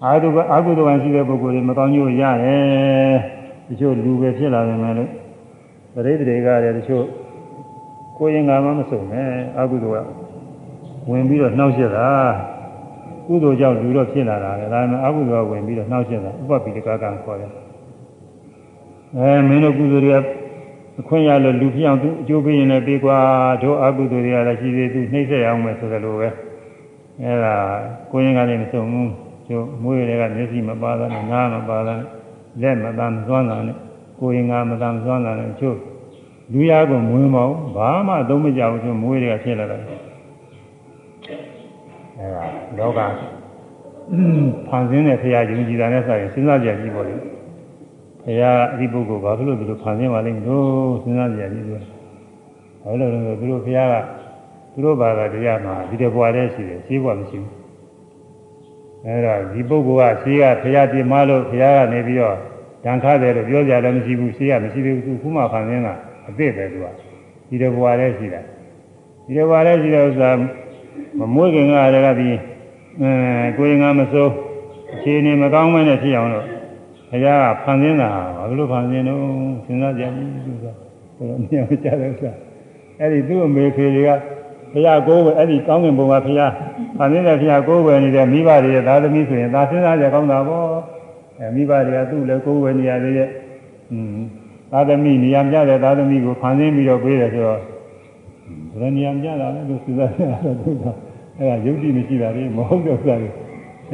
[0.04, 3.14] အာဟုကအာဟုတဝံရှိတဲ့ပုဂ္ဂိုလ်တွေမကောင်းကျိုးရတယ်
[3.68, 5.10] တချို့လူပဲဖြစ်လာတယ်မယ်လို့
[5.94, 7.04] ပရိသေတွေကလည်းတချို့
[8.18, 9.94] ကိုယ်ရင်ကမှမစုံနဲ့အာဟုတဝ
[11.10, 12.08] ဝင်ပြီးတော့နှောက်ရှက်တာ
[13.26, 17.65] ကုသိုလ်ကြောင့်လူတော့ဖြစ်လာတာလေဒါပေမဲ့အာဟုတဝဝင်ပြီးတော့နှောက်ရှက်တာဥပပိတကကံခေါ်တယ်
[19.14, 20.12] အဲမင်းတို့ကုသိုလ်တွေ
[21.00, 23.18] အခွင့်ရလို့လူဖြစ်အောင်သူအကျိုးပေးရင်လည်းပေးကွာ
[23.62, 26.28] တို့အကုသိုလ်တွေကလည်းရှိသေးသူနှိမ့်ဆက်အောင်မယ်ဆိုကြလို့ပဲ
[27.22, 27.54] အဲဒါ
[28.10, 29.10] ကိုရင်ကလည်းမစုံဘူး
[29.48, 32.08] ကျိုးမွေးတွေကမျက်စိမပါတာနဲ့နားမပါတာနဲ့
[32.62, 33.76] လက်မတမ်းသွမ်းတာနဲ့
[34.20, 35.78] ကိုရင်ကမတမ်းသွမ်းတာနဲ့ကျိုး
[36.52, 39.80] လူရကမွေးမအောင်ဘာမှအသုံးမကျဘူးကျိုးမွေးတွေကဖြစ်လာတယ်
[42.18, 42.44] အဲဒါ
[42.78, 43.00] လောက
[44.68, 47.14] ဖန်ဆင်းတဲ့ဖရာယုံကြည်တာနဲ့ဆိုရင်စဉ်းစားကြကြည့်ပါလေ
[48.26, 51.82] ဖရာအဒီပုဂ္ဂိုလ်ဘာဖြစ်လို့ဒီလိုဖန်ဆင်းပါလိမ့်မလို့စဉ်းစားကြကြည့်လို့
[52.82, 53.94] ဘာလို့လဲဆိုတော့သူတို့ဖရာက
[54.72, 57.54] သူတို့ဘာသာတရားမှာဒီတဘွားတည်းရှိတယ်ရှိဘွားမရှိဘူး
[59.04, 62.36] အဲဒါဒီပုဂ္ဂိုလ်ကရှိကဖရာပြမလို့ဖရာကနေပြီးတော့
[62.84, 65.94] ဒဏ်ခါတယ်လို့ပြောကြလည်းမရှိဘူးရှိကမရှိသေးဘူးခုမှဖန်ဆင်းတာ
[66.26, 66.86] အစ်စ်ပဲသူက
[67.48, 68.40] ဒီတဘွားတည်းရှိတာ
[69.26, 70.30] ဒီတဘွားတည်းရှိတဲ့ဥစ္စာ
[71.18, 72.28] မမွေးခင်ကတည်းကဒီ
[73.00, 73.10] အဲ
[73.58, 74.32] ကိုယ်ငါမစိုး
[74.94, 76.55] အခြေအနေမကောင်းမနဲ့ဖြစ်အောင်လို့
[77.10, 79.20] ဘုရားကဖန်ဆင်းတာဘာလို့ဖန်ဆင်းတော့
[79.64, 80.10] စဉ်းစားကြည့်
[80.46, 80.74] သူကဘယ်
[81.28, 82.32] လိုမြင်ကြလဲဆို
[83.00, 84.10] အဲ့ဒီသူ့အမေဖေတွေက
[84.72, 86.52] ဘုရားကိုယ်ပဲအဲ့ဒီကောင်းကင်ဘုံကဘုရား
[86.98, 90.68] ဖန်ဆင်းတဲ့ဘုရားကိုယ်ပဲနေတဲ့မိဘတွေရဲ့သာသမီဆိုရင်ဒါစဉ်းစားကြကောင်းတာပေါ့
[91.38, 93.28] အဲမိဘတွေကသူ့လည်းကိုယ်ပဲနေရသေးရဲ့
[93.92, 94.18] อืม
[94.72, 97.60] သာသမီနေရာပြတဲ့သာသမီကိုဖန်ဆင်းပြီးတော့ပြေးတယ်ဆိုတော့
[98.80, 100.84] ဘယ်နေရာပြတာလဲသူစဉ်းစားရတော့သူက
[101.38, 103.28] အဲ့ဒါယုတ်တိမရှိတာလေမဟုတ်တော့စားလေ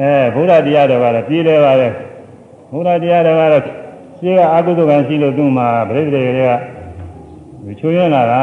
[0.00, 1.88] အဲဘုရားတရားတော်ကတော့ပြေးတယ်ပါလေ
[2.72, 3.64] ဘုရားတရားတော်ကတော့
[4.18, 8.42] ရှိကအကုသိုလ်ကံရှိလို့သူ့မှာပြိတ္တိတွေကချိုးရလာတာ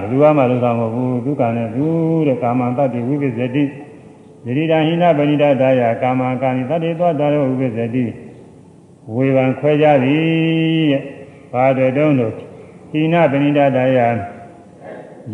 [0.00, 1.84] ဘယ်သူမှလုပ်တာမဟုတ်ဘူးဒုက္ခနဲ့သူ
[2.26, 8.04] တဲ့ကာမတတ္တိဝိပစ္စတိယရိတာဟိနပဏိတတာယကာမကာနိတတ္တိသောတာရောဝိပစ္စတိ
[9.14, 10.22] ဝေဘံခွဲကြသည်
[10.90, 11.02] တဲ့
[11.52, 12.32] ဘာတွေတုံးလို့
[12.90, 13.98] ဟိနပဏိတတာယ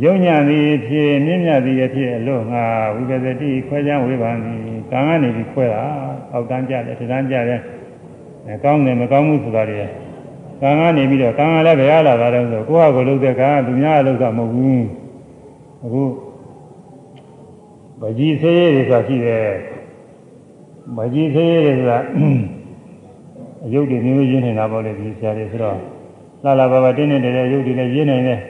[0.02, 2.64] ယုံညာသည်ဖြစ်မြင့်မြတ်သည်ဖြစ်အလို့ငါ
[2.94, 4.60] ဝိပဿတိခွဲခြားဝေဖန်သည်
[4.90, 5.84] ကံကနေပြီးခွဲတာ
[6.32, 7.60] အောက်တန်းကြတယ်ထတန်းကြတယ်
[8.48, 9.80] အဲကောင်းတယ်မကောင်းဘူးဆိုတာတွေ
[10.60, 14.84] ကံကနေပြီးတော့ကံကလည်းဘယ်ရလာတာလဲဆိုကိုယ့်ဟာကိုယ်လုပ်တဲ့ကံကသူများလုပ်တာမဟုတ်ဘူး
[15.84, 16.02] အခု
[18.00, 19.44] ဗကြီးသေးရည်တွေဆိုတာရှိတယ်
[20.96, 21.98] ဗကြီးသေးရည်တွေဆိုတာ
[23.64, 25.78] အယုတ်တွေမျိုးရင်းနေတာပေါ့လေဒီဆရာတွေဆိုတော့
[26.44, 28.40] လာလာပါပါတင်းနေတဲ့အယုတ်တွေလည်းရင်းနေတယ်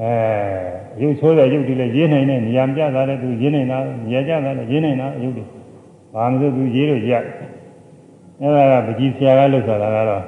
[0.00, 5.44] အဲရုပ်ဆိုးတဲ့ရုပ်တွေလည်းရေးနိုင်တဲ့နေရာပြတာလည်းသူရေးနိုင်တာနေရာကျတာလည်းရေးနိုင်တာရုပ်တွေ
[6.14, 7.12] ဘာမှမဆိုသူရေးလို့ရ
[8.42, 10.24] အဲဒါကပကြီးဆရာကလုပ်တာကတော့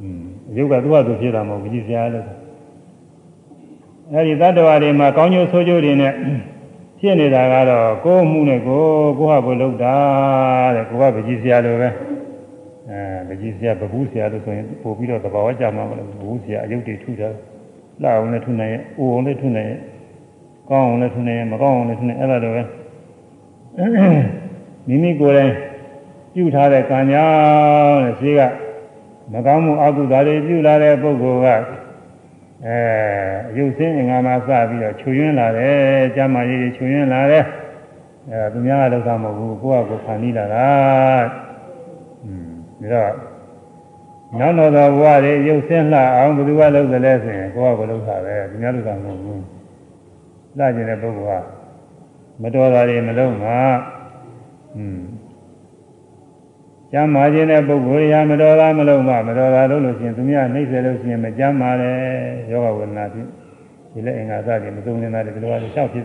[0.00, 0.22] อืม
[0.56, 2.34] ရုပ်ကသူ့ဟာသူဖြစ်တာမဟုတ်ပကြီးဆရာကလုပ်တာ
[4.12, 6.12] အဲဒီတတ္တဝါတွေမှာကောင်းကျိုးဆိုးကျိုးတွေနဲ့
[6.98, 9.96] ဖြစ်နေတာကတော့ကိုယ်မှုနဲ့ကိုယ်ကိုယ့်ဟာကိုယ်လုပ်တာ
[10.76, 11.88] တဲ့ကိုယ်ကပကြီးဆရာလိုပဲ
[12.90, 17.56] အဲပကြီးဆရာပဘူးဆရာလို့ဆိုရင်ပို့ပြီးတော့သဘာဝကြမှာမလို့ပဘူးဆရာအယုတ်တွေထုထားတယ်
[18.02, 19.78] လှအောင်လည်းထုနိုင်ရဲ့အိုအောင်လည်းထုနိုင်ရဲ့
[20.70, 22.62] ကောင်းအောင်လည်းထုနိုင်ရဲ့မကောင်းအောင်လည်းထုနိုင်အဲ့ဒါတော့ပဲ
[24.88, 25.52] မိမိကိုယ်တိုင်
[26.35, 28.41] ပြုထားတဲ့ကံကြောင့်တဲ့ရှိက
[29.31, 31.47] မကောင်းမှုအကုသိုလ်တွေပြုလာတဲ့ပုဂ္ဂိုလ်က
[32.67, 32.77] အဲ
[33.57, 37.43] ရုပ်စင်းအင်္ဂါမှာစပြီးတော့ခြုံရင်းလာတယ်ကျမ်းမာရေးတွေခြုံရင်းလာတယ်
[38.29, 40.67] အဲသူများကလောက်တာမဟုတ်ဘူးကိုယ့်အကိုဖန်ပြီးလာတာ
[42.25, 42.49] อืม
[42.79, 43.13] ဒါတော့
[44.39, 49.43] နောက်တော့သောဘဝတွေရုပ်ဆင်းလှအောင်ဘယ်သူကလုပ်တယ်လဲဆိုရင်ကိုယ်ကလုပ်တာပဲဒီများလုပ်တာမဟုတ်ဘူး
[50.57, 53.57] လှကျင်တဲ့ပုဂ္ဂိုလ်ကမတော်တာတွေမလုပ်မှာ
[54.75, 54.99] อืม
[56.92, 61.96] ကျမ်းမာခြင်းတဲ့ပုဂ္ဂိုလ်ရာမတော်တာမလုပ်မှာမတော်တာလုပ်လို့ရှိရင်သူများနှိမ့်စေလို့ရှိရင်မကျမ်းမာတယ်
[62.50, 63.26] ယောဂဝေဒနာဖြစ်
[63.92, 66.04] ဒီလက်အင်္ဂါစတွေမသုံးနေတာတွေဒီလိုပါလျှောက်ဖြစ်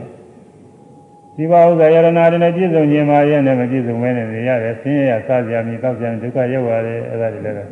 [1.35, 7.67] ဒီပါဥစ္စာယရနာတွေနဲ့ပြည့်စုံခြင်းမှာရဲ့နဲ့မပြည့်စုံမဲနဲ့နေရတယ်ဆင်းရဲရစားကြမြည်တောက်ကြမြည်ဒုက္ခရောက်ရတယ်အဲ့ဒါတွေလည်းဘယ်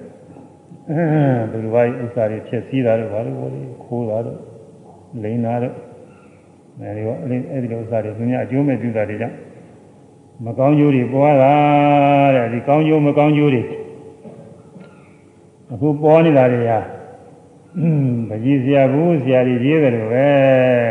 [1.64, 4.40] လိုပါဥစ္စာတွေဖြစ်စည်းတာတော့ဘာလို့ဘောလေခိုးတာတော့
[5.24, 5.76] လိန်တာတော့
[6.80, 9.36] အဲဒီတော့အဲ့ဒီလိုဥစ္စာတွေသူများအကျိုးမဲ့ပြုတာတွေကြောင့်
[10.46, 11.54] မကောင်းကျိုးတွေပွားတာ
[12.36, 13.64] တဲ့ဒီကောင်းကျိုးမကောင်းကျိုးတွေ
[15.72, 16.80] အခုပေါ်နေတာတွေဟာ
[18.30, 20.28] ပကြီးစရာဘူးစရာတွေရေးတယ်လို့ပဲ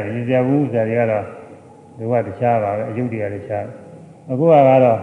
[0.04, 1.24] ပကြီးစရာဘူးစရာတွေကတော့
[1.98, 3.64] ဒီကတခြားပါပဲအယုတ်တွေကတခြား
[4.30, 5.00] အခုကတော့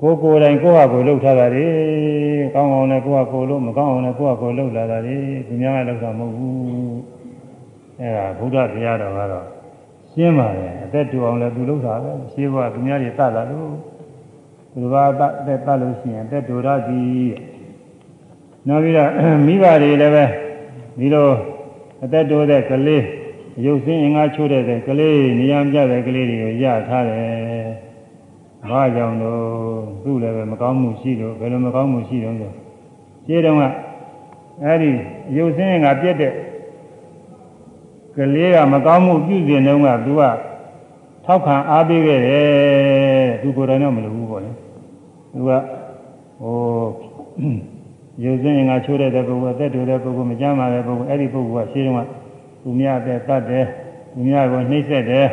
[0.00, 1.66] ကိုကိုယ်တိုင်ကိုယ့်ဟာကိုယ်လှုပ်ထားတာလေ
[2.54, 5.16] ကောင်းအောင်လည်းကိုယ့်ဟာကိုယ်လှုပ်မကောင်းအောင်လည်းကိုယ့်ဟာကိုယ်လှုပ်လာတာလေ
[5.46, 6.54] သူများကလှုပ်တာမဟုတ်ဘူး
[8.00, 9.61] အဲဒါဘုရားတရားတော်ကတော့
[10.12, 13.70] ရှင်းပါတယ်အသက်တူအောင်လည်းသူလှုပ်တာပဲရှင်းဖို့သူများတွေတတ်လာလို့
[14.72, 15.32] သူဘာတတ်
[15.66, 17.32] တတ်လို့ရှိရင်အသက်တူရသည်
[18.68, 19.10] နောက်ပြီးတော့
[19.46, 20.24] မိဘတွေလည်းပဲ
[20.98, 21.28] ဒီလို
[22.04, 23.04] အသက်တိုးတဲ့ကလေး
[23.64, 27.66] ရုပ်စင်းအင်္ဂါချိုးတဲ့ကလေးနေရာပြတဲ့ကလေးတွေကိုရထားတယ်
[28.70, 29.42] ဘာကြောင့်လို့
[30.02, 32.50] သူ့လည်းပဲမကောင်းမှုရှိလို့ဘယ်လိုမကောင်းမှုရှိတော့ဆို
[33.26, 33.62] ရှင်းတော့က
[34.64, 34.90] အဲ့ဒီ
[35.36, 36.32] ရုပ်ဆင်းကပြက်တဲ့
[38.16, 40.22] ကလေးကမကောင်းမှုပြုကျင်တော့ကသူက
[41.24, 44.50] ထောက်ခံအားပေးခဲ့တယ်သူကိုယ်တိုင်တော့မလုပ်ဘူးပေါ့လေ
[45.32, 45.50] သူက
[46.40, 46.56] ဟို
[48.22, 52.08] ရုပ်ဆင်းကချိုးတဲ့ပုဂ္ဂိုလ်အသက်တူတဲ့ပုဂ္ဂိုလ်မကြမ်းပါတဲ့ပုဂ္ဂိုလ်အဲ့ဒီပုဂ္ဂိုလ်ကရှင်းတော့က
[52.62, 53.66] သူများတဲ့တတ်တယ်
[54.12, 55.26] သူများကိုနှိမ့်ဆက်တယ်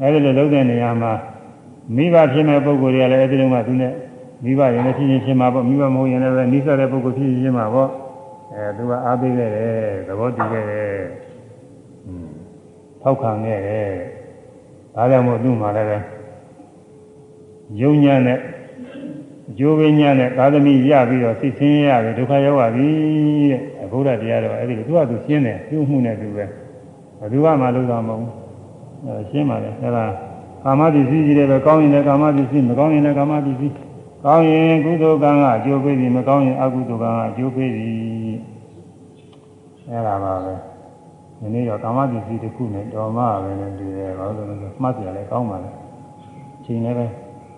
[0.00, 1.12] အဲ့ဒီလိုလုပ်တဲ့နေရာမှာ
[1.96, 3.92] မိဘဖြစ်မဲ့ပုဂ္ဂိုလ်တွေကလည်းအဲဒီလိုမှသူနဲ့
[4.44, 7.90] မိဘရင်လည်းဖြစ်ချင်းချင်းမှာပေါ့မိဘမဟုတ်ရင်လည်းနိစ္စတဲ့ပုဂ္ဂိုလ်ဖြစ်ချင်းချင်းမှာပေါ့
[8.52, 9.72] အဲသူကအားပေးခဲ့တယ်
[10.08, 11.27] သဘောတူခဲ့တယ်อืม
[13.02, 13.90] ထောက်ခံခဲ့တယ်
[14.94, 15.98] ဒါကြောင့်မို့သူ့မှာလည်းပဲ
[17.80, 18.38] ယုံညာနဲ့
[19.50, 22.88] အကျိုးပေးညာနဲ့သာသမီရပြီးတော့သိဆင်းရပြီဒုက္ခရောက်ပါပြီ
[23.50, 26.44] တဲ့ဘုရားတရားတော်အဲ့ဒီသူကသူရှင်းတယ်ပြုမှုနဲ့သူပဲ
[27.18, 28.32] ဘယ်သူကမှလုပ်တာမဟုတ်ဘူး
[29.04, 30.04] အဲရှင်းပါလေအဲ့ဒါ
[30.64, 33.74] ကာမပစ္စည်းကြီးတွေပဲကောင်းရင်လည်းကာမပစ္စည်းမကောင်းရင်လည်းကာမပစ္စည်း
[34.24, 37.90] ကောင်းရင်ကုသိုလ်ကံကအကျိုးပေးပြီမကောင်းရင်အကုသိုလ်ကံကအကျိုးပေးပြီ
[39.88, 40.54] အဲ့ဒါပါပဲ
[41.40, 45.70] ဒီနေ့တော့ကာမပစ္စည်းတစ်ခုနဲ့တော်မှပဲနဲ့တူတယ်ဘာလို့လဲဆိုမှတ်ကြလဲကောင်းပါလေ
[46.64, 47.06] ချိန်လည်းပဲ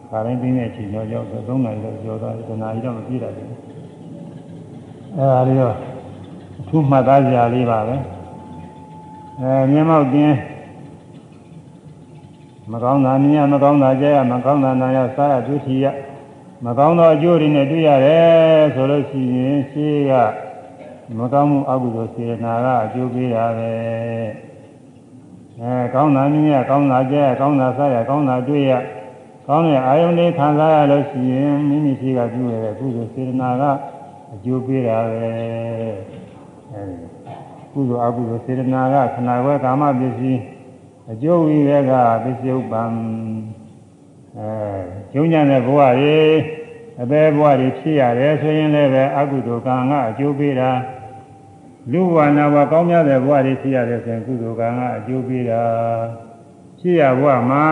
[0.08, 5.74] ခါတိုင်းတင်းတဲ့အချိန်တော့ရောက်တော့၃နာရီတော့ကျော်သွားတယ်တနာရီတော့မပြည့်တာဘူးအဲ့ဒါလေးတော့
[6.60, 7.96] အထူးမှတ်သားစရာလေးပါပဲ
[9.40, 10.36] အဲမျက်မှောက်တင်း
[12.72, 15.86] မကောင်းတာမြင်ရမကောင်းတာကြဲရမကောင်းတာနာရစားရဒုတိယ
[16.64, 20.12] မကောင်းသောအကျိုးတွေနဲ့တွေ့ရတယ်ဆိုလို့ရှိရင်ရှိက
[21.18, 23.70] မကောင်းမှုအကုသိုလ်စေနာကအကျိုးပေးတာပဲ
[25.60, 28.72] အဲကောင်းတာမြင်ရကောင်းတာကြဲရကောင်းတာစားရကောင်းတာတွေ့ရ
[29.46, 33.62] ကောင်းတဲ့အာယုန်လေးခံစားရလို့ရှိရင်မိမိရှိကပြုရတဲ့ကုသိုလ်စေနာက
[34.32, 35.28] အကျိုးပေးတာပဲ
[36.70, 36.96] အဲဒီ
[37.72, 40.40] ကုသိုလ်အကုသိုလ်စေနာကခန္ဓာကိုယ်ကာမပစ္စည်း
[41.12, 41.92] အကျိုးဝိရက
[42.24, 42.82] ပစ္စယုပ္ပံ
[44.36, 44.48] အဲ
[45.12, 46.20] ကျုံညာတဲ့ဘဝတွေ
[47.02, 50.70] အပေဘဝတွေဖြစ်ရတယ်ဆိုရင်လည်းပဲအကုသိုလ်ကံကအကျိုးပေးတာ
[51.92, 55.62] လူဝါနာဘကောင်းမြတ်တဲ့ဘဝတွေဖြစ်ရတယ်ဆိုရင်ကုသိုလ်ကံကအကျိုးပေးတာ
[56.78, 57.64] ဖြစ်ရဘဝမှာ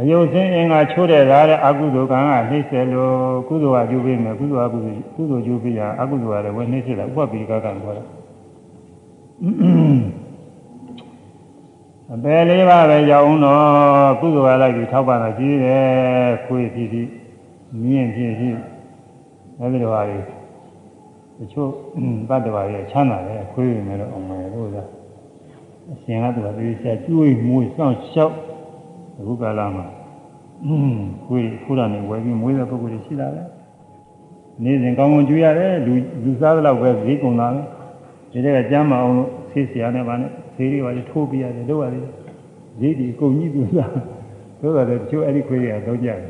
[0.00, 3.16] အယုတ်စင်းအင်္ဂါချိုးတဲ့သားတဲ့အကုသိုလ်ကံကနှိမ့်ဆက်လို့
[3.48, 8.04] ကုသိုလ်ကကျိုးပေးမယ်ကုသိုလ်ကကုသိုလ်ကုသိုလ်ကျိုးပေးရအကုသိုလ်ကလည်းဝယ်နှိမ့်ဆက်တာဥပပိကကံခေါ်တာ
[12.14, 15.84] အပယ်လေးပါးပဲကြောင်းတော့ကုသိုလ်ကလိုက်ပြီးထောက်ပံ့တာကြီးတယ်
[16.46, 17.08] ခွေးဖြစ်ဖြစ်
[17.82, 18.56] မြင့်ဖြစ်ဖြစ်
[19.58, 20.39] အဲဒီလိုပါလေ
[21.40, 21.70] တချို့
[22.28, 24.82] တတ္တဝါတွေချမ်းသာတယ်ခွေးနေတော့အောင်မယ်လို့သာ
[25.92, 28.34] အရှင်ကသူကဒီဆက်ကျွေးမွေးစောင့်ရှောက်
[29.18, 29.86] အခုကာလမှာ
[31.26, 33.42] ခွေးခုရနေဝယ်ပြီးမွေးတဲ့ပုဂ္ဂိုလ်တွေရှိတာလေ
[34.64, 35.92] နေ့စဉ်ကောင်းကောင်းကျွေးရတယ်လူ
[36.24, 37.62] လူစားသလောက်ပဲဈေးကုန်တာလေ
[38.32, 42.04] ဒီတဲ့ကကျမ်းမအောင်လို့ဆေးဆရာနဲ့ဗာနဲ့ဈေးတွေပါလေထိုးပြရတယ်လို့ရတယ်
[42.80, 43.92] ဈေးဒီအကုန်ကြီးသူစား
[44.60, 46.20] ဆိုတော့တချို့အဲ့ဒီခွေးတွေကတော့ကြတယ်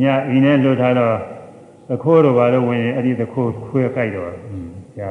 [0.00, 1.16] ညအိမ်နဲ့လွတ်ထားတော့
[1.88, 4.32] သခိုးတို့ဘာလို့ဝင်ရင်အဲ့ဒီသခိုးခွေးကြိုက်တော့
[4.98, 5.08] ကြာ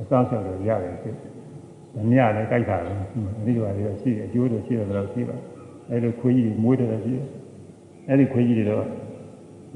[0.00, 1.16] အဆောင်ဆောက်တော့ရတယ်ဖြစ်
[1.94, 5.36] မမြလည်းကြိုက်တာပဲအဲ့ဒီလိုပါလေရှိတယ်အကျိုးတို့ရှိတယ်တော့ရှိပါ
[5.90, 7.28] အဲ့လိုခွေးကြီးမွေးတယ်ရှိတယ်
[8.08, 8.86] အဲ့ဒီခွေးကြီးတွေတော့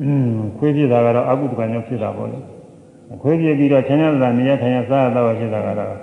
[0.03, 2.39] อืมခွေးဖြစ်တာကတော့အကုသကံကြောင့်ဖြစ်တာပေါ့လေ
[3.23, 5.95] ခွေးပြပြီးတော့ဆင်းရဲတာနေရထိုင်ရစားရတော့ဖြစ်တာကတော့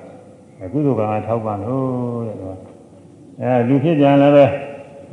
[0.73, 2.57] ကုသိုလ်ကံကထောက်ပံ့လို့တဲ့တော့
[3.41, 4.45] အဲလူဖြစ်ကြလည်းပဲ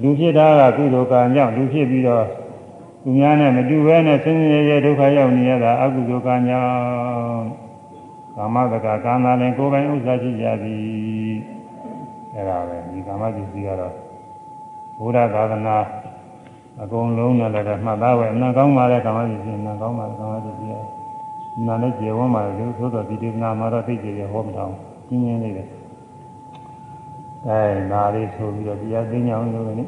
[0.02, 2.24] လူဖြစ်တာကကုသိုလ်ကံကြောင့်လူဖြစ်ပြီးတော့
[3.02, 7.46] သူများနဲ့မတူဘဲနဲ့ဆင်းရဲရဲဒုက္ခရောက်နေရတာအကုသိုလ်ကံကြောင့်
[8.36, 11.34] ကာမတကကာမလည်းကိုယ်ပိုင်ဥစ္စာရှိကြသည်
[12.34, 13.94] အဲဒါပဲဒီကာမပစ္စည်းကတော့
[14.98, 15.76] ဘုရားသာသနာ
[16.82, 21.02] အကုန်လုံးနဲ့လည်းမှတ်သားပဲအနံကောင်းပါတဲ့ကာမပစ္စည်းအနံကောင်းပါတဲ့ကာမပစ္စည်း
[21.66, 24.74] နာနဲ့ကျေဝန်းပါလေသို့တော်ဒီဒေသနာမှာတော့သိကြရဟောမထောင်
[25.08, 25.64] ကျင်းကျင်းလေးပဲ
[27.46, 27.60] အဲ
[27.92, 29.84] ဒါလေးဆိုပြီးတော့တရားသိညာအောင်လုပ်နေ